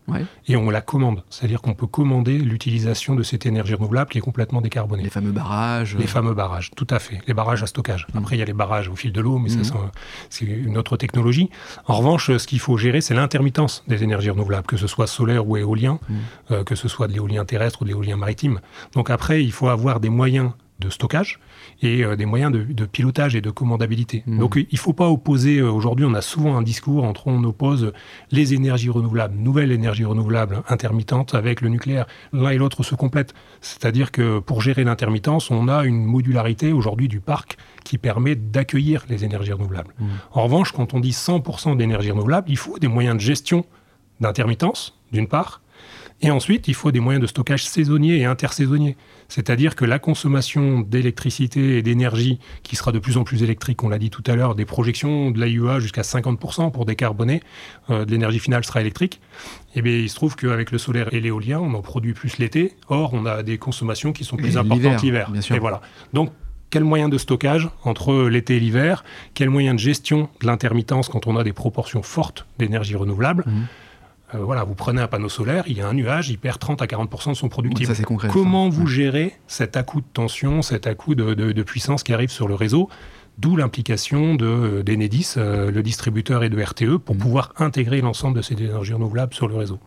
et 0.46 0.54
on 0.56 0.70
la 0.70 0.80
commande. 0.80 1.24
C'est-à-dire 1.28 1.60
qu'on 1.60 1.74
peut 1.74 1.88
commander 1.88 2.38
l'utilisation 2.38 3.16
de 3.16 3.24
cette 3.24 3.46
énergie 3.46 3.74
renouvelable 3.74 4.10
qui 4.10 4.18
est 4.18 4.20
complètement 4.20 4.60
décarbonée. 4.60 5.02
Les 5.02 5.10
fameux 5.10 5.32
barrages. 5.32 5.96
Les 5.96 6.06
fameux 6.06 6.34
barrages, 6.34 6.70
tout 6.76 6.86
à 6.90 7.00
fait. 7.00 7.20
Les 7.26 7.34
barrages 7.34 7.64
à 7.64 7.66
stockage. 7.66 8.06
Mm. 8.14 8.18
Après, 8.18 8.36
il 8.36 8.38
y 8.38 8.42
a 8.42 8.44
les 8.44 8.52
barrages 8.52 8.88
au 8.88 8.94
fil 8.94 9.10
de 9.10 9.20
l'eau, 9.20 9.38
mais 9.38 9.48
ça, 9.48 9.58
mm. 9.58 9.90
c'est 10.30 10.44
une 10.44 10.78
autre 10.78 10.96
technologie. 10.96 11.50
En 11.86 11.96
revanche, 11.96 12.36
ce 12.36 12.46
qu'il 12.46 12.60
faut 12.60 12.76
gérer, 12.76 13.00
c'est 13.00 13.14
l'intermittence 13.14 13.82
des 13.88 14.04
énergies 14.04 14.30
renouvelables, 14.30 14.66
que 14.68 14.76
ce 14.76 14.86
soit 14.86 15.08
solaire 15.08 15.48
ou 15.48 15.56
éolien, 15.56 15.98
euh, 16.50 16.64
que 16.64 16.74
ce 16.74 16.88
soit 16.88 17.08
de 17.08 17.12
l'éolien 17.12 17.44
terrestre 17.44 17.82
ou 17.82 17.84
de 17.84 17.90
l'éolien 17.90 18.16
maritime. 18.16 18.60
Donc 18.94 19.10
après, 19.10 19.42
il 19.44 19.52
faut 19.52 19.68
avoir 19.68 20.00
des 20.00 20.10
moyens 20.10 20.52
de 20.78 20.90
stockage 20.90 21.40
et 21.82 22.04
euh, 22.04 22.16
des 22.16 22.26
moyens 22.26 22.52
de, 22.52 22.84
pilotage 22.86 23.34
et 23.34 23.40
de 23.40 23.50
commandabilité. 23.50 24.22
Mmh. 24.26 24.38
Donc 24.38 24.56
il 24.56 24.66
ne 24.70 24.78
faut 24.78 24.92
pas 24.92 25.08
opposer, 25.08 25.58
euh, 25.58 25.70
aujourd'hui 25.70 26.04
on 26.04 26.14
a 26.14 26.20
souvent 26.20 26.56
un 26.56 26.62
discours 26.62 27.04
entre 27.04 27.26
on 27.26 27.42
oppose 27.44 27.92
les 28.30 28.54
énergies 28.54 28.90
renouvelables, 28.90 29.34
nouvelles 29.36 29.72
énergies 29.72 30.04
renouvelables 30.04 30.62
intermittentes 30.68 31.34
avec 31.34 31.60
le 31.60 31.68
nucléaire. 31.68 32.06
L'un 32.32 32.50
et 32.50 32.58
l'autre 32.58 32.82
se 32.82 32.94
complètent. 32.94 33.34
C'est-à-dire 33.60 34.12
que 34.12 34.38
pour 34.38 34.62
gérer 34.62 34.84
l'intermittence, 34.84 35.50
on 35.50 35.68
a 35.68 35.84
une 35.84 36.04
modularité 36.04 36.72
aujourd'hui 36.72 37.08
du 37.08 37.20
parc 37.20 37.56
qui 37.84 37.98
permet 37.98 38.36
d'accueillir 38.36 39.04
les 39.08 39.24
énergies 39.24 39.52
renouvelables. 39.52 39.94
Mmh. 39.98 40.06
En 40.32 40.44
revanche, 40.44 40.72
quand 40.72 40.94
on 40.94 41.00
dit 41.00 41.10
100% 41.10 41.76
d'énergie 41.76 42.10
renouvelable, 42.10 42.50
il 42.50 42.56
faut 42.58 42.78
des 42.78 42.88
moyens 42.88 43.16
de 43.16 43.20
gestion 43.20 43.64
d'intermittence, 44.20 44.98
d'une 45.12 45.28
part, 45.28 45.60
et 46.20 46.32
ensuite, 46.32 46.66
il 46.66 46.74
faut 46.74 46.90
des 46.90 46.98
moyens 46.98 47.22
de 47.22 47.28
stockage 47.28 47.64
saisonniers 47.64 48.18
et 48.18 48.24
intersaisonniers. 48.24 48.96
C'est-à-dire 49.28 49.76
que 49.76 49.84
la 49.84 50.00
consommation 50.00 50.80
d'électricité 50.80 51.78
et 51.78 51.82
d'énergie, 51.82 52.40
qui 52.64 52.74
sera 52.74 52.90
de 52.90 52.98
plus 52.98 53.18
en 53.18 53.24
plus 53.24 53.44
électrique, 53.44 53.84
on 53.84 53.88
l'a 53.88 53.98
dit 53.98 54.10
tout 54.10 54.24
à 54.26 54.34
l'heure, 54.34 54.56
des 54.56 54.64
projections 54.64 55.30
de 55.30 55.38
l'AIUA 55.38 55.78
jusqu'à 55.78 56.02
50% 56.02 56.72
pour 56.72 56.86
décarboner, 56.86 57.40
euh, 57.90 58.04
de 58.04 58.10
l'énergie 58.10 58.40
finale 58.40 58.64
sera 58.64 58.80
électrique. 58.80 59.20
Eh 59.76 59.82
bien, 59.82 59.92
il 59.92 60.10
se 60.10 60.16
trouve 60.16 60.34
qu'avec 60.34 60.72
le 60.72 60.78
solaire 60.78 61.08
et 61.12 61.20
l'éolien, 61.20 61.60
on 61.60 61.72
en 61.74 61.82
produit 61.82 62.14
plus 62.14 62.38
l'été. 62.38 62.72
Or, 62.88 63.14
on 63.14 63.24
a 63.24 63.44
des 63.44 63.58
consommations 63.58 64.12
qui 64.12 64.24
sont 64.24 64.36
plus 64.36 64.56
importantes 64.56 65.02
l'hiver. 65.02 65.30
Et 65.52 65.58
voilà. 65.60 65.82
Donc, 66.14 66.32
quel 66.70 66.82
moyen 66.82 67.08
de 67.08 67.16
stockage 67.16 67.70
entre 67.84 68.28
l'été 68.28 68.56
et 68.56 68.60
l'hiver? 68.60 69.04
Quel 69.34 69.50
moyen 69.50 69.74
de 69.74 69.78
gestion 69.78 70.28
de 70.42 70.46
l'intermittence 70.46 71.08
quand 71.08 71.28
on 71.28 71.36
a 71.36 71.44
des 71.44 71.52
proportions 71.52 72.02
fortes 72.02 72.44
d'énergie 72.58 72.96
renouvelable? 72.96 73.44
Mmh. 73.46 73.62
Euh, 74.34 74.38
voilà, 74.38 74.64
vous 74.64 74.74
prenez 74.74 75.00
un 75.00 75.08
panneau 75.08 75.28
solaire, 75.28 75.64
il 75.66 75.78
y 75.78 75.80
a 75.80 75.88
un 75.88 75.94
nuage, 75.94 76.28
il 76.28 76.38
perd 76.38 76.58
30 76.58 76.82
à 76.82 76.86
40% 76.86 77.30
de 77.30 77.34
son. 77.34 77.48
Ça, 77.48 77.94
concret, 78.04 78.28
Comment 78.30 78.68
vous 78.68 78.86
gérez 78.86 79.34
cet 79.46 79.76
à-coup 79.76 80.00
de 80.00 80.06
tension, 80.12 80.60
cet 80.60 80.86
à-coup 80.86 81.14
de, 81.14 81.62
puissance 81.62 82.02
qui 82.02 82.12
arrive 82.12 82.30
sur 82.30 82.46
le 82.46 82.54
réseau? 82.54 82.88
D'où 83.38 83.56
l'implication 83.56 84.34
de 84.34 84.82
d'Enedis, 84.82 85.34
euh, 85.36 85.70
le 85.70 85.82
distributeur 85.82 86.42
et 86.42 86.48
de 86.48 86.60
RTE, 86.60 86.96
pour 86.98 87.16
pouvoir 87.16 87.52
intégrer 87.56 88.00
l'ensemble 88.00 88.36
de 88.36 88.42
ces 88.42 88.54
énergies 88.54 88.94
renouvelables 88.94 89.32
sur 89.32 89.46
le 89.46 89.54
réseau. 89.54 89.78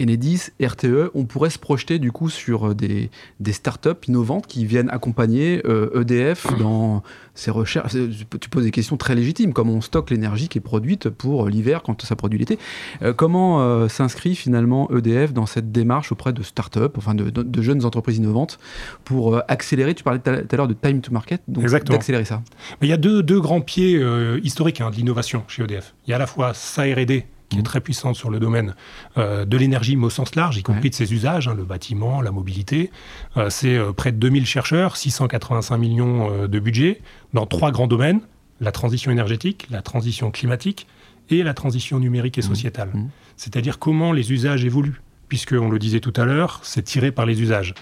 Enedis, 0.00 0.50
RTE, 0.62 1.10
on 1.14 1.24
pourrait 1.24 1.50
se 1.50 1.58
projeter 1.58 1.98
du 1.98 2.12
coup 2.12 2.28
sur 2.28 2.74
des, 2.74 3.10
des 3.40 3.52
startups 3.52 4.06
innovantes 4.06 4.46
qui 4.46 4.66
viennent 4.66 4.90
accompagner 4.90 5.62
EDF 5.94 6.46
euh, 6.46 6.54
e 6.54 6.58
dans 6.58 7.02
ces 7.38 7.50
recherches, 7.52 7.92
tu 8.40 8.48
poses 8.50 8.64
des 8.64 8.72
questions 8.72 8.96
très 8.96 9.14
légitimes, 9.14 9.52
comment 9.52 9.74
on 9.74 9.80
stocke 9.80 10.10
l'énergie 10.10 10.48
qui 10.48 10.58
est 10.58 10.62
produite 10.62 11.08
pour 11.08 11.48
l'hiver 11.48 11.82
quand 11.84 12.02
ça 12.02 12.16
produit 12.16 12.38
l'été? 12.38 12.58
Euh, 13.02 13.12
comment 13.12 13.62
euh, 13.62 13.88
s'inscrit 13.88 14.34
finalement 14.34 14.90
EDF 14.90 15.32
dans 15.32 15.46
cette 15.46 15.70
démarche 15.70 16.10
auprès 16.10 16.32
de 16.32 16.42
start-up, 16.42 16.98
enfin 16.98 17.14
de, 17.14 17.62
jeunes 17.62 17.84
entreprises 17.84 18.16
innovantes, 18.16 18.58
pour 19.04 19.36
euh, 19.36 19.40
accélérer, 19.46 19.94
tu 19.94 20.02
parlais 20.02 20.18
tout 20.18 20.30
à 20.30 20.56
l'heure 20.56 20.66
de 20.66 20.74
time 20.74 21.00
to 21.00 21.12
market, 21.12 21.40
donc 21.46 21.64
d'accélérer 21.64 22.24
ça. 22.24 22.42
Mais 22.80 22.88
Il 22.88 22.90
y 22.90 22.92
a 22.92 22.97
deux, 22.98 23.22
deux 23.22 23.40
grands 23.40 23.60
pieds 23.60 24.00
historiques 24.42 24.80
hein, 24.80 24.90
de 24.90 24.96
l'innovation 24.96 25.44
chez 25.48 25.62
EDF. 25.62 25.94
Il 26.06 26.10
y 26.10 26.12
a 26.12 26.16
à 26.16 26.18
la 26.18 26.26
fois 26.26 26.52
sa 26.54 26.82
R&D 26.82 27.26
qui 27.48 27.56
est 27.56 27.60
mmh. 27.60 27.64
très 27.64 27.80
puissante 27.80 28.16
sur 28.16 28.30
le 28.30 28.38
domaine 28.38 28.74
euh, 29.16 29.44
de 29.44 29.56
l'énergie, 29.56 29.96
mais 29.96 30.06
au 30.06 30.10
sens 30.10 30.34
large, 30.34 30.56
y 30.58 30.62
compris 30.62 30.90
de 30.90 30.94
ses 30.94 31.12
usages, 31.12 31.48
hein, 31.48 31.54
le 31.54 31.64
bâtiment, 31.64 32.20
la 32.20 32.30
mobilité. 32.30 32.90
Euh, 33.36 33.50
c'est 33.50 33.76
euh, 33.76 33.92
près 33.92 34.12
de 34.12 34.18
2000 34.18 34.46
chercheurs, 34.46 34.96
685 34.96 35.76
millions 35.76 36.46
de 36.46 36.58
budget 36.58 37.00
dans 37.32 37.46
trois 37.46 37.70
grands 37.70 37.86
domaines, 37.86 38.20
la 38.60 38.72
transition 38.72 39.10
énergétique, 39.10 39.66
la 39.70 39.82
transition 39.82 40.30
climatique 40.30 40.86
et 41.30 41.42
la 41.42 41.54
transition 41.54 41.98
numérique 41.98 42.38
et 42.38 42.42
mmh. 42.42 42.44
sociétale. 42.44 42.90
Mmh. 42.92 43.08
C'est-à-dire 43.36 43.78
comment 43.78 44.12
les 44.12 44.32
usages 44.32 44.64
évoluent, 44.64 45.00
puisque, 45.28 45.52
on 45.52 45.70
le 45.70 45.78
disait 45.78 46.00
tout 46.00 46.14
à 46.16 46.24
l'heure, 46.24 46.60
c'est 46.64 46.82
tiré 46.82 47.12
par 47.12 47.24
les 47.24 47.40
usages. 47.40 47.74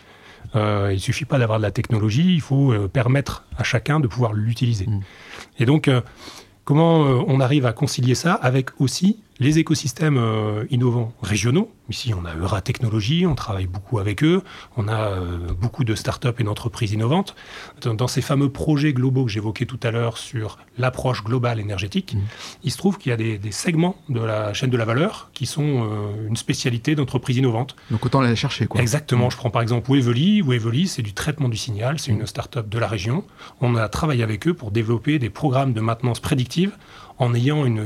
Il 0.55 0.95
ne 0.95 0.99
suffit 0.99 1.25
pas 1.25 1.39
d'avoir 1.39 1.59
de 1.59 1.63
la 1.63 1.71
technologie, 1.71 2.35
il 2.35 2.41
faut 2.41 2.73
permettre 2.89 3.45
à 3.57 3.65
chacun 3.65 4.01
de 4.01 4.07
pouvoir 4.07 4.33
l'utiliser. 4.33 4.87
Et 5.59 5.67
donc, 5.67 5.91
comment 6.65 7.01
on 7.01 7.41
arrive 7.41 7.67
à 7.67 7.73
concilier 7.73 8.15
ça 8.15 8.35
avec 8.35 8.81
aussi 8.81 9.19
les 9.39 9.59
écosystèmes 9.59 10.19
euh, 10.19 10.65
innovants 10.71 11.13
régionaux. 11.23 11.71
Ici, 11.89 12.13
on 12.15 12.25
a 12.25 12.35
Eura 12.35 12.61
Technologies, 12.61 13.27
on 13.27 13.37
travaille 13.37 13.67
beaucoup 13.67 13.99
avec 13.99 14.25
eux, 14.25 14.43
on 14.77 14.89
a 14.89 15.11
euh, 15.11 15.53
beaucoup 15.53 15.85
de 15.85 15.95
startups 15.95 16.29
et 16.39 16.43
d'entreprises 16.43 16.93
innovantes. 16.93 17.37
Dans, 17.83 18.09
ces 18.09 18.23
fameux 18.23 18.51
projets 18.51 18.93
globaux 18.93 19.25
que 19.25 19.31
j'évoquais 19.31 19.67
tout 19.67 19.79
à 19.83 19.91
l'heure 19.91 20.19
sur 20.19 20.59
l'approche 20.79 21.23
globale 21.23 21.61
énergétique, 21.61 22.15
mmh. 22.15 22.21
il 22.65 22.73
se 22.73 22.77
trouve 22.77 22.99
qu'il 22.99 23.11
y 23.11 23.13
a 23.13 23.17
des, 23.17 23.53
segments 23.53 23.97
de 24.09 24.21
la 24.21 24.53
chaîne 24.53 24.71
de 24.71 24.77
la 24.77 24.85
valeur 24.85 25.31
qui 25.33 25.47
sont 25.47 25.85
euh, 25.85 26.29
une 26.29 26.37
spécialité 26.37 26.95
d'entreprises 26.95 27.37
innovantes. 27.37 27.77
Donc 27.91 28.05
autant 28.05 28.21
aller 28.21 28.35
chercher, 28.37 28.67
quoi. 28.67 28.81
Exactement. 28.81 29.29
Mmh. 29.29 29.31
Je 29.31 29.37
prends 29.37 29.51
par 29.51 29.63
exemple 29.63 29.91
Wevely. 29.93 30.43
Wevely, 30.43 30.89
c'est 30.89 31.03
du 31.03 31.13
traitement 31.13 31.49
du 31.49 31.57
signal, 31.57 31.99
c'est 31.99 32.11
une 32.11 32.27
startup 32.27 32.69
de 32.69 32.79
la 32.79 32.89
région. 32.89 33.25
On 33.61 33.77
a 33.77 33.89
travaillé 33.89 34.23
avec 34.23 34.49
eux 34.49 34.55
pour 34.55 34.73
développer 34.73 35.19
des 35.19 35.31
programmes 35.31 35.73
de 35.73 35.81
maintenance 35.81 36.21
prédictive 36.21 36.73
en 37.19 37.35
ayant 37.35 37.65
une, 37.65 37.85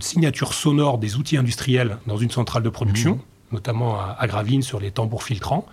signature 0.00 0.54
sonore 0.54 0.98
des 0.98 1.16
outils 1.16 1.36
industriels 1.36 1.98
dans 2.06 2.16
une 2.16 2.30
centrale 2.30 2.62
de 2.62 2.68
production, 2.68 3.16
mmh. 3.16 3.20
Notamment 3.52 3.98
à, 3.98 4.26
Gravine 4.26 4.62
sur 4.62 4.80
les 4.80 4.90
tambours 4.90 5.22
filtrants. 5.22 5.66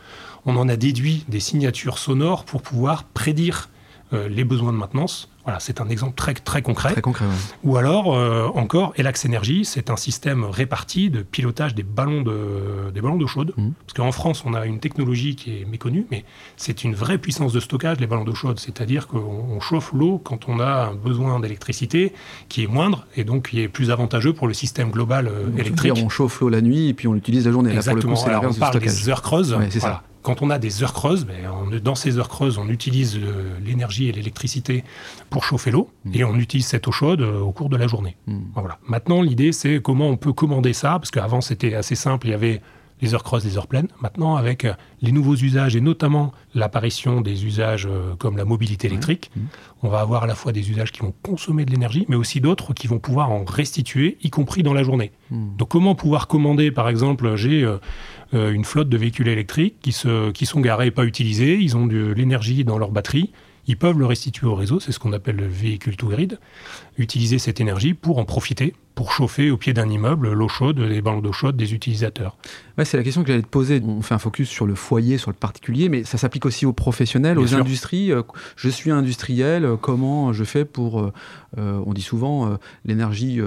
On 0.45 0.57
en 0.57 0.69
a 0.69 0.75
déduit 0.75 1.25
des 1.27 1.39
signatures 1.39 1.97
sonores 1.97 2.45
pour 2.45 2.61
pouvoir 2.61 3.03
prédire 3.03 3.69
les 4.11 4.43
besoins 4.43 4.71
de 4.71 4.77
maintenance 4.77 5.29
voilà, 5.45 5.59
c'est 5.59 5.79
un 5.79 5.89
exemple 5.89 6.15
très, 6.15 6.33
très 6.33 6.63
concret. 6.63 6.91
Très 6.91 7.03
concret 7.03 7.25
Ou 7.63 7.77
alors, 7.77 8.15
euh, 8.15 8.47
encore, 8.55 8.93
Elax 8.97 9.25
Energy, 9.25 9.63
c'est 9.63 9.91
un 9.91 9.95
système 9.95 10.43
réparti 10.43 11.11
de 11.11 11.21
pilotage 11.21 11.75
des 11.75 11.83
ballons 11.83 12.23
de, 12.23 12.89
des 12.91 12.99
ballons 12.99 13.17
d'eau 13.17 13.27
chaude. 13.27 13.53
Mmh. 13.55 13.69
Parce 13.85 13.93
qu'en 13.93 14.11
France, 14.11 14.43
on 14.43 14.55
a 14.55 14.65
une 14.65 14.79
technologie 14.79 15.35
qui 15.35 15.61
est 15.61 15.65
méconnue, 15.65 16.07
mais 16.09 16.25
c'est 16.57 16.83
une 16.83 16.95
vraie 16.95 17.19
puissance 17.19 17.53
de 17.53 17.59
stockage, 17.59 17.99
les 17.99 18.07
ballons 18.07 18.23
d'eau 18.23 18.33
chaude. 18.33 18.59
C'est-à-dire 18.59 19.05
qu'on 19.05 19.59
chauffe 19.59 19.93
l'eau 19.93 20.17
quand 20.17 20.49
on 20.49 20.59
a 20.59 20.87
un 20.87 20.95
besoin 20.95 21.39
d'électricité 21.39 22.11
qui 22.49 22.63
est 22.63 22.67
moindre 22.67 23.05
et 23.15 23.23
donc 23.23 23.49
qui 23.49 23.61
est 23.61 23.67
plus 23.67 23.91
avantageux 23.91 24.33
pour 24.33 24.47
le 24.47 24.55
système 24.55 24.89
global 24.89 25.27
euh, 25.27 25.55
électrique. 25.59 25.93
on 26.03 26.09
chauffe 26.09 26.41
l'eau 26.41 26.49
la 26.49 26.61
nuit 26.61 26.89
et 26.89 26.95
puis 26.95 27.07
on 27.07 27.13
l'utilise 27.13 27.45
la 27.45 27.51
journée. 27.51 27.71
Exactement. 27.71 28.15
Là, 28.25 28.39
pour 28.39 28.49
on 28.49 28.53
parle 28.55 28.79
des 28.79 29.09
heures 29.09 29.21
creuses. 29.21 29.55
c'est 29.69 29.79
ça 29.79 30.01
quand 30.25 30.41
on 30.41 30.49
a 30.49 30.57
des 30.57 30.81
heures 30.81 30.93
creuses, 30.93 31.23
ben, 31.25 31.79
dans 31.79 31.93
ces 31.93 32.17
heures 32.17 32.29
creuses, 32.29 32.57
on 32.57 32.67
utilise 32.67 33.19
l'énergie 33.63 34.09
et 34.09 34.11
l'électricité 34.11 34.83
pour 35.29 35.43
chauffer 35.43 35.69
l'eau 35.69 35.89
mmh. 36.03 36.15
et 36.15 36.23
on 36.23 36.35
utilise 36.35 36.65
cette 36.65 36.87
eau 36.87 36.91
chaude 36.91 37.21
euh, 37.21 37.39
au 37.39 37.51
cours 37.51 37.69
de 37.69 37.77
la 37.77 37.85
journée. 37.85 38.17
Mmh. 38.25 38.39
Voilà. 38.55 38.79
Maintenant, 38.87 39.21
l'idée, 39.21 39.51
c'est 39.51 39.79
comment 39.81 40.09
on 40.09 40.17
peut 40.17 40.33
commander 40.33 40.73
ça, 40.73 40.93
parce 40.93 41.11
qu'avant, 41.11 41.41
c'était 41.41 41.75
assez 41.75 41.93
simple, 41.93 42.27
il 42.27 42.31
y 42.31 42.33
avait 42.33 42.61
les 43.05 43.13
heures 43.13 43.23
creuses, 43.23 43.45
les 43.45 43.57
heures 43.57 43.67
pleines. 43.67 43.87
Maintenant, 44.01 44.35
avec 44.35 44.65
euh, 44.65 44.73
les 45.01 45.11
nouveaux 45.11 45.35
usages 45.35 45.75
et 45.75 45.81
notamment 45.81 46.33
l'apparition 46.53 47.21
des 47.21 47.45
usages 47.45 47.87
euh, 47.89 48.15
comme 48.17 48.35
la 48.35 48.45
mobilité 48.45 48.87
électrique, 48.87 49.31
mmh. 49.35 49.41
on 49.83 49.89
va 49.89 49.99
avoir 49.99 50.23
à 50.23 50.27
la 50.27 50.35
fois 50.35 50.51
des 50.51 50.69
usages 50.69 50.91
qui 50.91 51.01
vont 51.01 51.13
consommer 51.21 51.65
de 51.65 51.71
l'énergie, 51.71 52.05
mais 52.09 52.15
aussi 52.15 52.41
d'autres 52.41 52.73
qui 52.73 52.87
vont 52.87 52.99
pouvoir 52.99 53.31
en 53.31 53.45
restituer, 53.45 54.17
y 54.23 54.29
compris 54.29 54.63
dans 54.63 54.73
la 54.73 54.83
journée. 54.83 55.11
Donc, 55.31 55.69
comment 55.69 55.95
pouvoir 55.95 56.27
commander, 56.27 56.71
par 56.71 56.89
exemple, 56.89 57.35
j'ai 57.35 57.63
euh, 57.63 58.51
une 58.51 58.65
flotte 58.65 58.89
de 58.89 58.97
véhicules 58.97 59.27
électriques 59.27 59.77
qui, 59.81 59.91
se, 59.91 60.31
qui 60.31 60.45
sont 60.45 60.61
garés 60.61 60.87
et 60.87 60.91
pas 60.91 61.05
utilisés, 61.05 61.57
ils 61.59 61.77
ont 61.77 61.87
de 61.87 62.13
l'énergie 62.15 62.63
dans 62.63 62.77
leur 62.77 62.91
batterie, 62.91 63.31
ils 63.67 63.77
peuvent 63.77 63.97
le 63.97 64.05
restituer 64.05 64.47
au 64.47 64.55
réseau, 64.55 64.79
c'est 64.79 64.91
ce 64.91 64.99
qu'on 64.99 65.13
appelle 65.13 65.35
le 65.35 65.47
véhicule 65.47 65.97
to 65.97 66.07
grid, 66.07 66.39
utiliser 66.97 67.39
cette 67.39 67.59
énergie 67.59 67.93
pour 67.93 68.19
en 68.19 68.25
profiter, 68.25 68.73
pour 68.95 69.11
chauffer 69.11 69.51
au 69.51 69.57
pied 69.57 69.73
d'un 69.73 69.89
immeuble 69.89 70.31
l'eau 70.31 70.47
chaude, 70.47 70.79
les 70.79 71.01
ballons 71.01 71.21
d'eau 71.21 71.33
chaude 71.33 71.57
des 71.57 71.73
utilisateurs. 71.73 72.37
Ouais, 72.77 72.85
c'est 72.85 72.97
la 72.97 73.03
question 73.03 73.21
que 73.23 73.27
j'allais 73.27 73.41
te 73.41 73.47
poser. 73.47 73.81
On 73.85 74.01
fait 74.01 74.15
un 74.15 74.19
focus 74.19 74.49
sur 74.49 74.65
le 74.65 74.73
foyer, 74.73 75.17
sur 75.17 75.31
le 75.31 75.35
particulier, 75.35 75.89
mais 75.89 76.03
ça 76.05 76.17
s'applique 76.17 76.45
aussi 76.45 76.65
aux 76.65 76.73
professionnels, 76.73 77.37
aux 77.37 77.55
industries. 77.55 78.11
Euh, 78.11 78.23
je 78.55 78.69
suis 78.69 78.91
industriel, 78.91 79.65
euh, 79.65 79.75
comment 79.75 80.33
je 80.33 80.43
fais 80.43 80.65
pour, 80.65 81.01
euh, 81.01 81.11
on 81.85 81.93
dit 81.93 82.01
souvent, 82.01 82.57
l'énergie... 82.85 83.41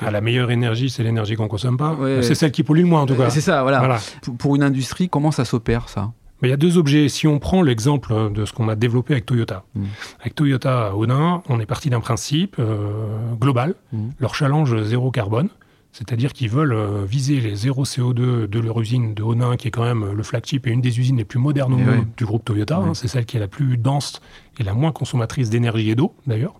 Ah, 0.00 0.10
la 0.10 0.20
meilleure 0.20 0.50
énergie, 0.50 0.90
c'est 0.90 1.02
l'énergie 1.02 1.34
qu'on 1.36 1.48
consomme 1.48 1.76
pas. 1.76 1.96
C'est 2.22 2.34
celle 2.34 2.52
qui 2.52 2.62
pollue 2.62 2.82
le 2.82 2.86
moins, 2.86 3.02
en 3.02 3.06
tout 3.06 3.16
cas. 3.16 3.30
C'est 3.30 3.40
ça, 3.40 3.62
voilà. 3.62 3.98
pour 4.38 4.56
une 4.56 4.62
industrie, 4.62 5.08
comment 5.08 5.30
ça 5.30 5.44
s'opère, 5.44 5.88
ça? 5.88 6.12
Il 6.46 6.50
y 6.50 6.52
a 6.52 6.56
deux 6.56 6.78
objets. 6.78 7.08
Si 7.08 7.26
on 7.26 7.38
prend 7.38 7.62
l'exemple 7.62 8.32
de 8.32 8.44
ce 8.44 8.52
qu'on 8.52 8.68
a 8.68 8.76
développé 8.76 9.14
avec 9.14 9.26
Toyota. 9.26 9.64
Mm. 9.74 9.84
Avec 10.20 10.34
Toyota 10.34 10.94
Onin, 10.96 11.42
on 11.48 11.60
est 11.60 11.66
parti 11.66 11.90
d'un 11.90 12.00
principe 12.00 12.56
euh, 12.58 13.34
global. 13.40 13.74
Mm. 13.92 14.08
Leur 14.20 14.34
challenge 14.34 14.82
zéro 14.84 15.10
carbone. 15.10 15.48
C'est-à-dire 15.92 16.32
qu'ils 16.32 16.50
veulent 16.50 16.74
euh, 16.74 17.04
viser 17.04 17.40
les 17.40 17.56
zéro 17.56 17.84
CO2 17.84 18.46
de 18.46 18.60
leur 18.60 18.80
usine 18.80 19.14
de 19.14 19.22
Onin, 19.22 19.56
qui 19.56 19.68
est 19.68 19.70
quand 19.70 19.82
même 19.82 20.12
le 20.12 20.22
flagship 20.22 20.66
et 20.66 20.70
une 20.70 20.80
des 20.80 21.00
usines 21.00 21.16
les 21.16 21.24
plus 21.24 21.40
modernes 21.40 21.74
au 21.74 21.78
monde 21.78 22.06
du 22.16 22.24
groupe 22.24 22.44
Toyota. 22.44 22.76
Hein. 22.76 22.94
c'est 22.94 23.08
celle 23.08 23.24
qui 23.24 23.36
est 23.36 23.40
la 23.40 23.48
plus 23.48 23.76
dense 23.78 24.20
et 24.58 24.62
la 24.62 24.74
moins 24.74 24.92
consommatrice 24.92 25.50
d'énergie 25.50 25.90
et 25.90 25.94
d'eau, 25.94 26.14
d'ailleurs. 26.26 26.54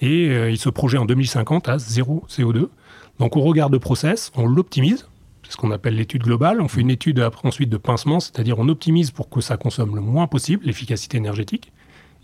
Et 0.00 0.28
euh, 0.30 0.50
ils 0.50 0.58
se 0.58 0.70
projettent 0.70 1.00
en 1.00 1.04
2050 1.04 1.68
à 1.68 1.78
zéro 1.78 2.24
CO2. 2.28 2.68
Donc 3.18 3.36
on 3.36 3.42
regarde 3.42 3.72
le 3.72 3.80
process, 3.80 4.32
on 4.34 4.46
l'optimise 4.46 5.08
ce 5.48 5.56
qu'on 5.56 5.70
appelle 5.70 5.96
l'étude 5.96 6.22
globale. 6.22 6.60
On 6.60 6.68
fait 6.68 6.80
une 6.80 6.90
étude 6.90 7.26
ensuite 7.42 7.70
de 7.70 7.76
pincement, 7.76 8.20
c'est-à-dire 8.20 8.58
on 8.58 8.68
optimise 8.68 9.10
pour 9.10 9.28
que 9.28 9.40
ça 9.40 9.56
consomme 9.56 9.94
le 9.94 10.00
moins 10.00 10.26
possible 10.26 10.64
l'efficacité 10.66 11.16
énergétique. 11.16 11.72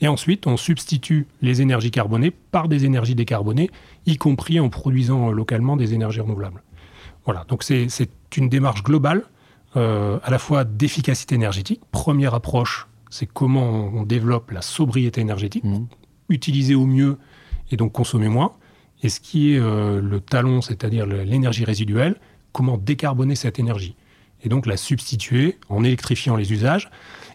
Et 0.01 0.09
ensuite, 0.09 0.47
on 0.47 0.57
substitue 0.57 1.27
les 1.41 1.63
énergies 1.63 1.91
carbonées 1.91 2.31
par 2.31 2.69
des 2.69 2.85
énergies 2.85 3.15
décarbonées, 3.15 3.71
y 4.07 4.17
compris 4.17 4.59
en 4.61 4.69
produisant 4.69 5.31
localement 5.31 5.77
des 5.77 5.95
énergies 5.95 6.21
renouvelables. 6.21 6.63
Voilà, 7.25 7.45
donc 7.49 7.63
c'est 7.63 7.89
une 8.37 8.49
démarche 8.49 8.83
globale, 8.83 9.23
euh, 9.77 10.19
à 10.23 10.31
la 10.31 10.39
fois 10.39 10.65
d'efficacité 10.65 11.35
énergétique. 11.35 11.81
Première 11.91 12.35
approche, 12.35 12.87
c'est 13.09 13.27
comment 13.27 13.91
on 13.95 14.03
développe 14.03 14.51
la 14.51 14.63
sobriété 14.63 15.21
énergétique, 15.21 15.65
mmh. 15.65 15.87
utiliser 16.29 16.75
au 16.75 16.87
mieux 16.87 17.19
et 17.71 17.77
donc 17.77 17.93
consommer 17.93 18.29
moins. 18.29 18.53
Et 19.03 19.09
ce 19.09 19.21
qui 19.21 19.55
est 19.55 19.59
euh, 19.59 20.01
le 20.01 20.21
talon, 20.21 20.61
c'est-à-dire 20.61 21.07
l'énergie 21.07 21.65
résiduelle, 21.65 22.17
comment 22.55 22.79
décarboner 22.79 23.35
cette 23.35 23.59
énergie. 23.59 23.97
Et 24.43 24.49
donc 24.49 24.65
la 24.65 24.79
substituer 24.79 25.59
en 25.69 25.85
électrifiant 25.85 26.37
les 26.37 26.53
usages 26.53 26.89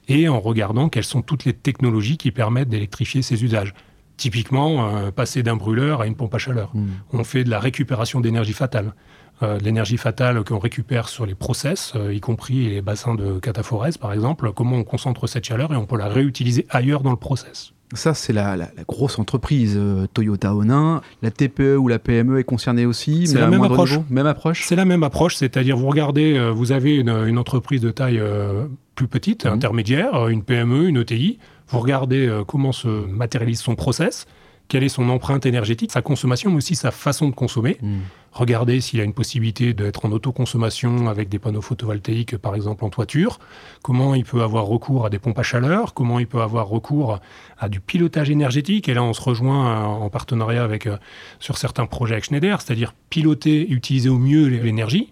et 0.07 0.27
en 0.29 0.39
regardant 0.39 0.89
quelles 0.89 1.03
sont 1.03 1.21
toutes 1.21 1.45
les 1.45 1.53
technologies 1.53 2.17
qui 2.17 2.31
permettent 2.31 2.69
d'électrifier 2.69 3.21
ces 3.21 3.43
usages. 3.43 3.73
Typiquement, 4.17 4.95
euh, 4.95 5.11
passer 5.11 5.43
d'un 5.43 5.55
brûleur 5.55 6.01
à 6.01 6.07
une 6.07 6.15
pompe 6.15 6.33
à 6.35 6.39
chaleur. 6.39 6.71
Hmm. 6.73 6.87
On 7.13 7.23
fait 7.23 7.43
de 7.43 7.49
la 7.49 7.59
récupération 7.59 8.19
d'énergie 8.19 8.53
fatale. 8.53 8.93
Euh, 9.41 9.57
l'énergie 9.59 9.97
fatale 9.97 10.43
qu'on 10.43 10.59
récupère 10.59 11.07
sur 11.07 11.25
les 11.25 11.35
process, 11.35 11.93
euh, 11.95 12.13
y 12.13 12.19
compris 12.19 12.69
les 12.69 12.81
bassins 12.81 13.15
de 13.15 13.39
cataphorèse 13.39 13.97
par 13.97 14.11
exemple, 14.11 14.51
comment 14.51 14.75
on 14.75 14.83
concentre 14.83 15.27
cette 15.27 15.45
chaleur 15.45 15.73
et 15.73 15.77
on 15.77 15.85
peut 15.85 15.97
la 15.97 16.09
réutiliser 16.09 16.65
ailleurs 16.69 17.01
dans 17.01 17.11
le 17.11 17.17
process. 17.17 17.73
Ça, 17.93 18.13
c'est 18.13 18.33
la, 18.33 18.55
grosse 18.87 19.17
entreprise 19.17 19.75
euh, 19.75 20.05
Toyota 20.13 20.53
Onin. 20.53 21.01
La 21.23 21.31
TPE 21.31 21.75
ou 21.77 21.87
la 21.87 21.97
PME 21.97 22.39
est 22.39 22.43
concernée 22.43 22.85
aussi. 22.85 23.25
C'est 23.25 23.39
la 23.39 23.47
même 23.47 23.63
approche. 23.63 23.97
même 24.09 24.27
approche. 24.27 24.63
C'est 24.63 24.75
la 24.75 24.85
même 24.85 25.03
approche, 25.03 25.35
c'est-à-dire 25.35 25.75
vous 25.75 25.87
regardez, 25.87 26.37
euh, 26.37 26.51
vous 26.51 26.71
avez 26.71 26.97
une, 26.97 27.37
entreprise 27.37 27.81
de 27.81 27.89
taille 27.89 28.19
euh, 28.19 28.65
plus 28.93 29.07
petite, 29.07 29.45
mhm. 29.45 29.53
intermédiaire, 29.53 30.27
une 30.27 30.43
PME, 30.43 30.89
une 30.89 30.97
ETI. 30.97 31.39
Vous 31.69 31.79
regardez 31.79 32.27
comment 32.47 32.71
se 32.71 32.87
matérialise 32.87 33.59
son 33.59 33.75
process 33.75 34.25
quelle 34.69 34.83
est 34.83 34.89
son 34.89 35.09
empreinte 35.09 35.45
énergétique, 35.45 35.91
sa 35.91 36.01
consommation, 36.01 36.51
mais 36.51 36.57
aussi 36.57 36.75
sa 36.75 36.91
façon 36.91 37.27
de 37.27 37.35
consommer. 37.35 37.77
Hmm. 37.81 37.97
Regardez 38.31 38.79
s'il 38.79 39.01
a 39.01 39.03
une 39.03 39.13
possibilité 39.13 39.73
d'être 39.73 40.05
en 40.05 40.11
autoconsommation 40.11 41.07
avec 41.07 41.27
des 41.27 41.39
panneaux 41.39 41.61
photovoltaïques, 41.61 42.37
par 42.37 42.55
exemple 42.55 42.85
en 42.85 42.89
toiture, 42.89 43.39
comment 43.81 44.13
il 44.13 44.23
peut 44.23 44.43
avoir 44.43 44.65
recours 44.65 45.07
à 45.07 45.09
des 45.09 45.17
pompes 45.17 45.39
à 45.39 45.43
chaleur, 45.43 45.95
comment 45.95 46.19
il 46.19 46.27
peut 46.27 46.41
avoir 46.41 46.67
recours 46.67 47.19
à 47.57 47.67
du 47.67 47.79
pilotage 47.79 48.29
énergétique? 48.29 48.87
Et 48.87 48.93
là, 48.93 49.03
on 49.03 49.13
se 49.13 49.21
rejoint 49.21 49.83
en 49.83 50.09
partenariat 50.09 50.63
avec, 50.63 50.85
euh, 50.85 50.97
sur 51.39 51.57
certains 51.57 51.87
projets 51.87 52.13
avec 52.13 52.25
Schneider, 52.25 52.61
c'est-à-dire 52.61 52.93
piloter, 53.09 53.67
utiliser 53.69 54.09
au 54.09 54.19
mieux 54.19 54.45
l'énergie. 54.45 55.11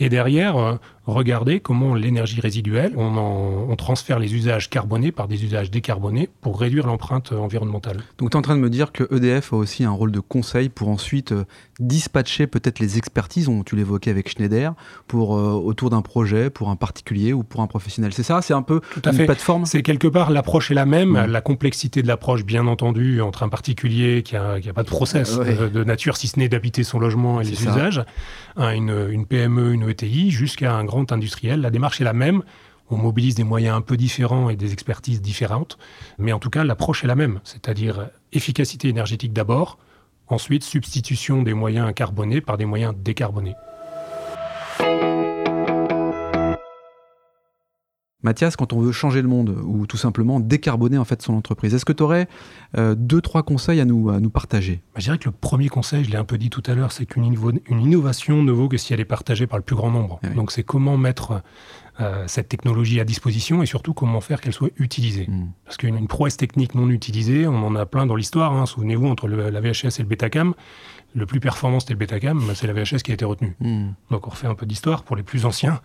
Et 0.00 0.08
derrière, 0.08 0.56
euh, 0.56 0.74
regarder 1.14 1.60
comment 1.60 1.94
l'énergie 1.94 2.40
résiduelle, 2.40 2.92
on, 2.96 3.74
transfère 3.76 4.18
les 4.18 4.34
usages 4.34 4.68
carbonés 4.70 5.12
par 5.12 5.28
des 5.28 5.44
usages 5.44 5.70
décarbonés 5.70 6.28
pour 6.40 6.58
réduire 6.58 6.86
l'empreinte 6.86 7.32
environnementale. 7.32 7.98
Donc 8.18 8.30
tu 8.30 8.36
es 8.36 8.38
en 8.38 8.42
train 8.42 8.56
de 8.56 8.60
me 8.60 8.70
dire 8.70 8.90
que 8.90 9.04
EDF 9.14 9.52
a 9.52 9.56
aussi 9.56 9.84
un 9.84 9.92
rôle 9.92 10.10
de 10.10 10.18
conseil 10.18 10.68
pour 10.68 10.88
ensuite 10.88 11.30
euh, 11.30 11.44
dispatcher 11.78 12.48
peut-être 12.48 12.80
les 12.80 12.98
expertises, 12.98 13.48
tu 13.64 13.76
l'évoquais 13.76 14.10
avec 14.10 14.28
Schneider, 14.28 14.74
pour, 15.06 15.36
euh, 15.36 15.52
autour 15.52 15.90
d'un 15.90 16.02
projet, 16.02 16.50
pour 16.50 16.70
un 16.70 16.76
particulier 16.76 17.32
ou 17.32 17.44
pour 17.44 17.60
un 17.60 17.68
professionnel. 17.68 18.12
C'est 18.12 18.24
ça? 18.24 18.42
C'est 18.42 18.54
un 18.54 18.62
peu 18.62 18.80
Tout 18.94 19.02
à 19.04 19.12
une 19.12 19.24
plateforme? 19.24 19.64
C'est 19.64 19.82
quelque 19.82 20.08
part, 20.08 20.30
l'approche 20.30 20.70
est 20.72 20.74
la 20.74 20.86
même, 20.86 21.14
la 21.14 21.40
complexité 21.40 22.02
de 22.02 22.08
l'approche, 22.08 22.44
bien 22.44 22.66
entendu, 22.66 23.20
entre 23.20 23.44
un 23.44 23.48
particulier 23.48 24.22
qui 24.24 24.34
n'a 24.34 24.54
a 24.54 24.72
pas 24.74 24.82
de 24.82 24.88
process 24.88 25.38
de, 25.38 25.84
nature, 25.84 26.16
si 26.16 26.26
ce 26.26 26.38
n'est 26.38 26.48
d'habiter 26.48 26.82
son 26.82 26.98
logement 26.98 27.40
et 27.40 27.44
les 27.44 27.62
usages, 27.62 28.02
une, 28.56 29.08
une 29.10 29.24
PME, 29.24 29.72
une 29.72 29.88
ETI, 29.88 30.30
jusqu'à 30.30 30.74
un 30.74 30.84
grand 30.84 30.97
industriel. 31.10 31.60
La 31.60 31.70
démarche 31.70 32.00
est 32.00 32.04
la 32.04 32.12
même. 32.12 32.42
On 32.90 32.96
mobilise 32.96 33.34
des 33.34 33.44
moyens 33.44 33.76
un 33.76 33.80
peu 33.82 33.96
différents 33.96 34.48
et 34.48 34.56
des 34.56 34.72
expertises 34.72 35.20
différentes, 35.20 35.76
mais 36.16 36.32
en 36.32 36.38
tout 36.38 36.48
cas, 36.48 36.64
l'approche 36.64 37.04
est 37.04 37.06
la 37.06 37.16
même, 37.16 37.40
c'est-à-dire 37.44 38.08
efficacité 38.32 38.88
énergétique 38.88 39.34
d'abord, 39.34 39.78
ensuite 40.26 40.64
substitution 40.64 41.42
des 41.42 41.52
moyens 41.52 41.92
carbonés 41.94 42.40
par 42.40 42.56
des 42.56 42.64
moyens 42.64 42.94
décarbonés. 42.96 43.54
Mathias, 48.24 48.56
quand 48.56 48.72
on 48.72 48.80
veut 48.80 48.90
changer 48.90 49.22
le 49.22 49.28
monde 49.28 49.56
ou 49.64 49.86
tout 49.86 49.96
simplement 49.96 50.40
décarboner 50.40 50.98
en 50.98 51.04
fait 51.04 51.22
son 51.22 51.34
entreprise, 51.34 51.72
est-ce 51.72 51.84
que 51.84 51.92
tu 51.92 52.02
aurais 52.02 52.26
euh, 52.76 52.96
deux, 52.96 53.20
trois 53.20 53.44
conseils 53.44 53.80
à 53.80 53.84
nous, 53.84 54.10
à 54.10 54.18
nous 54.18 54.30
partager? 54.30 54.82
Bah, 54.92 54.98
Je 54.98 55.04
dirais 55.04 55.18
que 55.18 55.26
le 55.26 55.30
premier 55.30 55.68
conseil, 55.68 56.02
je 56.02 56.10
l'ai 56.10 56.16
un 56.16 56.24
peu 56.24 56.36
dit 56.36 56.50
tout 56.50 56.62
à 56.66 56.74
l'heure, 56.74 56.90
c'est 56.90 57.06
qu'une 57.06 57.24
une 57.68 57.80
innovation 57.80 58.42
ne 58.42 58.50
vaut 58.50 58.68
que 58.68 58.76
si 58.76 58.92
elle 58.92 58.98
est 58.98 59.04
partagée 59.04 59.46
par 59.46 59.56
le 59.56 59.64
plus 59.64 59.76
grand 59.76 59.92
nombre. 59.92 60.18
Eh 60.24 60.34
Donc 60.34 60.50
c'est 60.50 60.64
comment 60.64 60.96
mettre 60.96 61.42
euh, 62.00 62.24
cette 62.26 62.48
technologie 62.48 62.98
à 62.98 63.04
disposition 63.04 63.62
et 63.62 63.66
surtout 63.66 63.94
comment 63.94 64.20
faire 64.20 64.40
qu'elle 64.40 64.52
soit 64.52 64.70
utilisée. 64.78 65.26
Hmm. 65.28 65.50
Parce 65.64 65.76
qu'une 65.76 66.08
prouesse 66.08 66.36
technique 66.36 66.74
non 66.74 66.88
utilisée, 66.90 67.46
on 67.46 67.64
en 67.64 67.76
a 67.76 67.86
plein 67.86 68.06
dans 68.06 68.16
l'histoire. 68.16 68.52
Hein. 68.52 68.66
Souvenez-vous, 68.66 69.06
entre 69.06 69.28
la 69.28 69.60
VHS 69.60 69.98
et 69.98 70.02
le 70.02 70.08
Betacam, 70.08 70.54
le 71.14 71.26
plus 71.26 71.40
performant 71.40 71.80
c'était 71.80 71.94
le 71.94 71.98
Betacam, 71.98 72.42
c'est 72.54 72.66
la 72.66 72.72
VHS 72.72 73.02
qui 73.02 73.10
a 73.10 73.14
été 73.14 73.24
retenue. 73.24 73.56
Hmm. 73.60 73.90
Donc 74.10 74.26
on 74.26 74.30
refait 74.30 74.46
un 74.46 74.54
peu 74.54 74.66
d'histoire 74.66 75.02
pour 75.02 75.16
les 75.16 75.22
plus 75.22 75.46
anciens. 75.46 75.80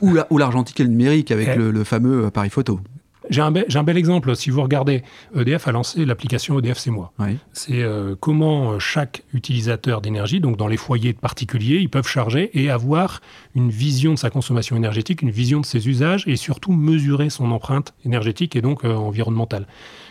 Ou, 0.00 0.38
l'argentique 0.38 0.80
et 0.80 0.84
le 0.84 0.90
numérique 0.90 1.30
avec 1.30 1.48
eh. 1.54 1.56
le, 1.56 1.84
fameux 1.84 2.26
appareil 2.26 2.50
photo. 2.50 2.80
J'ai 3.28 3.42
un, 3.42 3.52
bel 3.52 3.96
exemple. 3.96 4.34
Si 4.34 4.50
vous 4.50 4.60
regardez, 4.60 5.02
EDF 5.36 5.68
a 5.68 5.72
lancé 5.72 6.04
l'application 6.04 6.58
EDF 6.58 6.78
C'est 6.78 6.90
moi. 6.90 7.12
C'est 7.52 7.82
euh, 7.82 8.16
comment 8.18 8.72
euh, 8.72 8.78
chaque 8.80 9.22
utilisateur 9.32 10.00
d'énergie, 10.00 10.40
donc 10.40 10.56
dans 10.56 10.66
les 10.66 10.76
foyers 10.76 11.12
de 11.12 11.18
particuliers, 11.18 11.76
ils 11.76 11.88
peuvent 11.88 12.08
charger 12.08 12.50
et 12.54 12.70
avoir 12.70 13.20
une 13.54 13.70
vision 13.70 14.14
de 14.14 14.18
sa 14.18 14.30
consommation 14.30 14.76
énergétique, 14.76 15.22
une 15.22 15.30
vision 15.30 15.60
de 15.60 15.66
ses 15.66 15.88
usages 15.88 16.26
et 16.26 16.34
surtout 16.34 16.72
mesurer 16.72 17.30
son 17.30 17.52
empreinte 17.52 17.94
énergétique 18.04 18.56
et 18.56 18.62
donc 18.62 18.84
euh, 18.84 18.94
environnementale. 18.94 19.66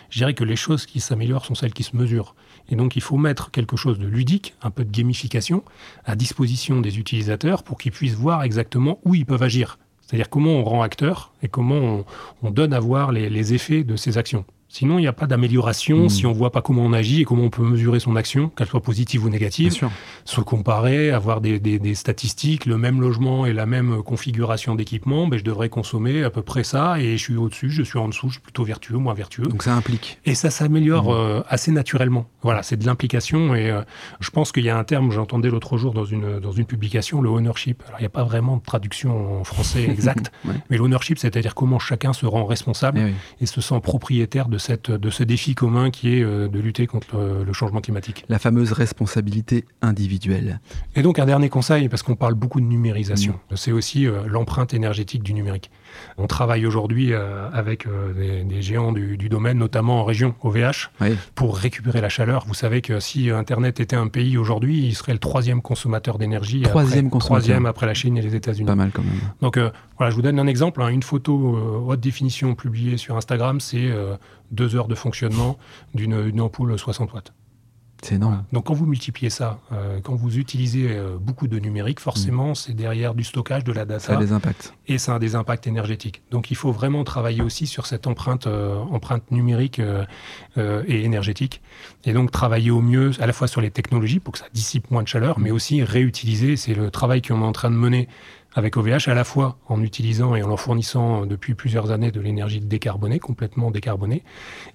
Je 0.08 0.18
dirais 0.18 0.34
que 0.34 0.44
les 0.44 0.56
choses 0.56 0.86
qui 0.86 1.00
s'améliorent 1.00 1.44
sont 1.44 1.54
celles 1.54 1.74
qui 1.74 1.82
se 1.82 1.96
mesurent. 1.96 2.34
Et 2.68 2.76
donc 2.76 2.96
il 2.96 3.02
faut 3.02 3.16
mettre 3.16 3.50
quelque 3.50 3.76
chose 3.76 3.98
de 3.98 4.06
ludique, 4.06 4.54
un 4.62 4.70
peu 4.70 4.84
de 4.84 4.90
gamification, 4.90 5.64
à 6.04 6.16
disposition 6.16 6.80
des 6.80 6.98
utilisateurs 6.98 7.62
pour 7.62 7.78
qu'ils 7.78 7.92
puissent 7.92 8.14
voir 8.14 8.42
exactement 8.42 9.00
où 9.04 9.14
ils 9.14 9.26
peuvent 9.26 9.42
agir. 9.42 9.78
C'est-à-dire 10.00 10.28
comment 10.28 10.52
on 10.52 10.64
rend 10.64 10.82
acteur 10.82 11.32
et 11.42 11.48
comment 11.48 12.04
on, 12.42 12.50
donne 12.50 12.72
à 12.72 12.80
voir 12.80 13.12
les 13.12 13.54
effets 13.54 13.84
de 13.84 13.96
ces 13.96 14.18
actions. 14.18 14.44
Sinon, 14.72 14.98
il 14.98 15.02
n'y 15.02 15.08
a 15.08 15.12
pas 15.12 15.26
d'amélioration 15.26 16.04
hmm. 16.04 16.08
si 16.08 16.26
on 16.26 16.30
ne 16.30 16.36
voit 16.36 16.52
pas 16.52 16.62
comment 16.62 16.82
on 16.82 16.92
agit 16.92 17.22
et 17.22 17.24
comment 17.24 17.42
on 17.42 17.50
peut 17.50 17.64
mesurer 17.64 17.98
son 17.98 18.14
action, 18.14 18.50
qu'elle 18.50 18.68
soit 18.68 18.80
positive 18.80 19.24
ou 19.24 19.28
négative. 19.28 19.76
Se 20.24 20.40
comparer, 20.40 21.10
avoir 21.10 21.40
des, 21.40 21.94
statistiques, 21.96 22.66
le 22.66 22.78
même 22.78 23.00
logement 23.00 23.46
et 23.46 23.52
la 23.52 23.66
même 23.66 24.04
configuration 24.04 24.76
d'équipement, 24.76 25.26
ben, 25.26 25.40
je 25.40 25.42
devrais 25.42 25.68
consommer 25.68 26.22
à 26.22 26.30
peu 26.30 26.42
près 26.42 26.62
ça 26.62 27.00
et 27.00 27.16
je 27.16 27.22
suis 27.22 27.36
au-dessus, 27.36 27.68
je 27.70 27.82
suis 27.82 27.98
en 27.98 28.06
dessous, 28.06 28.28
je 28.28 28.34
suis 28.34 28.40
plutôt 28.40 28.62
vertueux, 28.62 28.96
moins 28.96 29.12
vertueux. 29.12 29.42
Donc 29.42 29.64
ça 29.64 29.74
implique. 29.74 30.20
Et 30.24 30.36
ça 30.36 30.50
s'améliore 30.50 31.06
hmm. 31.06 31.18
euh, 31.18 31.42
assez 31.48 31.72
naturellement. 31.72 32.28
Voilà, 32.42 32.62
c'est 32.62 32.76
de 32.76 32.86
l'implication 32.86 33.56
et 33.56 33.72
euh, 33.72 33.82
je 34.20 34.30
pense 34.30 34.52
qu'il 34.52 34.64
y 34.64 34.70
a 34.70 34.78
un 34.78 34.84
terme, 34.84 35.10
j'entendais 35.10 35.50
l'autre 35.50 35.78
jour 35.78 35.92
dans 35.94 36.04
une, 36.04 36.38
dans 36.38 36.52
une 36.52 36.64
publication, 36.64 37.20
le 37.20 37.28
ownership. 37.28 37.82
Alors 37.88 37.98
il 37.98 38.02
n'y 38.02 38.06
a 38.06 38.10
pas 38.10 38.22
vraiment 38.22 38.56
de 38.56 38.62
traduction 38.62 39.40
en 39.40 39.42
français 39.42 39.82
exacte, 39.82 40.30
mais 40.70 40.76
l'ownership, 40.76 41.18
c'est-à-dire 41.18 41.56
comment 41.56 41.80
chacun 41.80 42.12
se 42.12 42.24
rend 42.24 42.44
responsable 42.44 43.00
eh 43.00 43.42
et 43.42 43.46
se 43.46 43.60
sent 43.60 43.80
propriétaire 43.82 44.48
de 44.48 44.59
de 44.68 45.10
ce 45.10 45.22
défi 45.22 45.54
commun 45.54 45.90
qui 45.90 46.16
est 46.16 46.22
euh, 46.22 46.48
de 46.48 46.58
lutter 46.58 46.86
contre 46.86 47.42
le 47.44 47.52
changement 47.52 47.80
climatique. 47.80 48.24
La 48.28 48.38
fameuse 48.38 48.72
responsabilité 48.72 49.64
individuelle. 49.82 50.60
Et 50.94 51.02
donc 51.02 51.18
un 51.18 51.26
dernier 51.26 51.48
conseil, 51.48 51.88
parce 51.88 52.02
qu'on 52.02 52.16
parle 52.16 52.34
beaucoup 52.34 52.60
de 52.60 52.66
numérisation, 52.66 53.38
mm. 53.50 53.56
c'est 53.56 53.72
aussi 53.72 54.06
euh, 54.06 54.22
l'empreinte 54.26 54.74
énergétique 54.74 55.22
du 55.22 55.34
numérique. 55.34 55.70
On 56.18 56.26
travaille 56.26 56.66
aujourd'hui 56.66 57.12
euh, 57.12 57.48
avec 57.52 57.86
des, 58.16 58.62
géants 58.62 58.92
du, 58.92 59.28
domaine, 59.28 59.58
notamment 59.58 60.00
en 60.00 60.04
région 60.04 60.34
OVH, 60.42 60.90
pour 61.34 61.56
récupérer 61.56 62.00
la 62.00 62.08
chaleur. 62.08 62.44
Vous 62.46 62.54
savez 62.54 62.80
que 62.80 63.00
si 63.00 63.30
Internet 63.30 63.80
était 63.80 63.96
un 63.96 64.08
pays 64.08 64.36
aujourd'hui, 64.36 64.86
il 64.86 64.94
serait 64.94 65.12
le 65.12 65.18
troisième 65.18 65.62
consommateur 65.62 66.18
d'énergie. 66.18 66.62
Troisième 66.62 67.06
après, 67.06 67.10
consommateur. 67.10 67.44
Troisième 67.44 67.66
après 67.66 67.86
la 67.86 67.94
Chine 67.94 68.16
et 68.18 68.22
les 68.22 68.34
États-Unis. 68.34 68.66
Pas 68.66 68.74
mal 68.74 68.90
quand 68.92 69.02
même. 69.02 69.12
Donc 69.40 69.58
voilà, 69.96 70.10
je 70.10 70.16
vous 70.16 70.22
donne 70.22 70.38
un 70.38 70.46
exemple. 70.46 70.82
Hein. 70.82 70.88
une 70.88 71.02
photo 71.02 71.58
haute 71.86 72.00
définition 72.00 72.54
publiée 72.54 72.96
sur 72.96 73.16
Instagram, 73.16 73.60
c'est 73.60 73.90
deux 74.50 74.76
heures 74.76 74.88
de 74.88 74.94
fonctionnement 74.94 75.58
d'une 75.94 76.40
ampoule 76.40 76.78
60 76.78 77.12
watts. 77.12 77.32
C'est 78.02 78.14
énorme. 78.14 78.44
Donc 78.52 78.66
quand 78.66 78.74
vous 78.74 78.86
multipliez 78.86 79.30
ça, 79.30 79.60
euh, 79.72 80.00
quand 80.02 80.14
vous 80.14 80.38
utilisez 80.38 80.88
euh, 80.88 81.18
beaucoup 81.20 81.48
de 81.48 81.58
numérique, 81.58 82.00
forcément, 82.00 82.52
mm. 82.52 82.54
c'est 82.54 82.72
derrière 82.72 83.14
du 83.14 83.24
stockage, 83.24 83.64
de 83.64 83.72
la 83.72 83.84
data. 83.84 84.06
Ça 84.06 84.12
a 84.14 84.16
des 84.16 84.32
impacts. 84.32 84.72
Et 84.88 84.96
ça 84.96 85.16
a 85.16 85.18
des 85.18 85.34
impacts 85.34 85.66
énergétiques. 85.66 86.22
Donc 86.30 86.50
il 86.50 86.56
faut 86.56 86.72
vraiment 86.72 87.04
travailler 87.04 87.42
aussi 87.42 87.66
sur 87.66 87.86
cette 87.86 88.06
empreinte, 88.06 88.46
euh, 88.46 88.76
empreinte 88.90 89.30
numérique 89.30 89.80
et 90.56 91.04
énergétique. 91.04 91.60
Et 92.04 92.12
donc 92.12 92.30
travailler 92.30 92.70
au 92.70 92.80
mieux 92.80 93.10
à 93.20 93.26
la 93.26 93.32
fois 93.32 93.48
sur 93.48 93.60
les 93.60 93.70
technologies 93.70 94.20
pour 94.20 94.32
que 94.32 94.38
ça 94.38 94.46
dissipe 94.52 94.90
moins 94.90 95.02
de 95.02 95.08
chaleur, 95.08 95.38
mais 95.38 95.50
aussi 95.50 95.82
réutiliser. 95.82 96.56
C'est 96.56 96.74
le 96.74 96.90
travail 96.90 97.22
qu'on 97.22 97.42
est 97.42 97.44
en 97.44 97.52
train 97.52 97.70
de 97.70 97.76
mener 97.76 98.08
avec 98.54 98.76
OVH, 98.76 99.08
à 99.08 99.14
la 99.14 99.24
fois 99.24 99.58
en 99.68 99.82
utilisant 99.82 100.34
et 100.34 100.42
en 100.42 100.48
leur 100.48 100.60
fournissant 100.60 101.26
depuis 101.26 101.54
plusieurs 101.54 101.90
années 101.90 102.10
de 102.10 102.20
l'énergie 102.20 102.60
décarbonée, 102.60 103.18
complètement 103.18 103.70
décarbonée, 103.70 104.22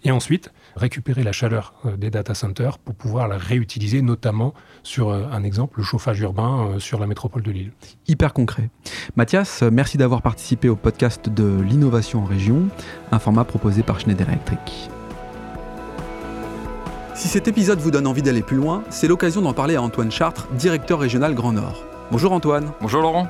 et 0.04 0.12
ensuite 0.12 0.52
récupérer 0.76 1.24
la 1.24 1.32
chaleur 1.32 1.74
euh, 1.86 1.98
des 1.98 2.10
data 2.10 2.34
centers 2.34 2.78
pour 2.78 2.96
pouvoir 2.96 3.28
la 3.28 3.38
réutiliser, 3.38 4.02
notamment 4.02 4.54
sur 4.84 5.10
euh, 5.10 5.26
un 5.32 5.44
exemple, 5.44 5.80
le 5.80 5.84
chauffage 5.84 6.20
urbain 6.20 6.68
euh, 6.68 6.80
sur 6.80 7.00
la 7.00 7.08
métropole 7.08 7.44
de 7.44 7.52
Lille. 7.52 7.72
Hyper 8.08 8.34
concret. 8.34 8.70
Mathias, 9.16 9.64
merci 9.64 9.98
d'avoir 9.98 10.22
participé 10.22 10.70
au 10.70 10.76
podcast 10.76 11.30
de 11.30 11.62
l'innovation 11.62 12.24
en 12.24 12.26
région, 12.26 12.68
un 13.12 13.20
format 13.20 13.44
proposé 13.44 13.84
par 13.84 14.00
Schneider 14.00 14.28
Electric. 14.30 14.90
Si 17.16 17.30
cet 17.30 17.48
épisode 17.48 17.80
vous 17.80 17.92
donne 17.92 18.08
envie 18.08 18.22
d'aller 18.22 18.42
plus 18.42 18.58
loin, 18.58 18.84
c'est 18.90 19.08
l'occasion 19.08 19.42
d'en 19.42 19.54
parler 19.54 19.76
à 19.76 19.82
Antoine 19.82 20.12
Chartres, 20.12 20.48
directeur 20.54 21.00
régional 21.00 21.34
Grand 21.34 21.54
Nord. 21.54 21.86
Bonjour 22.12 22.34
Antoine. 22.34 22.72
Bonjour 22.82 23.02
Laurent. 23.02 23.30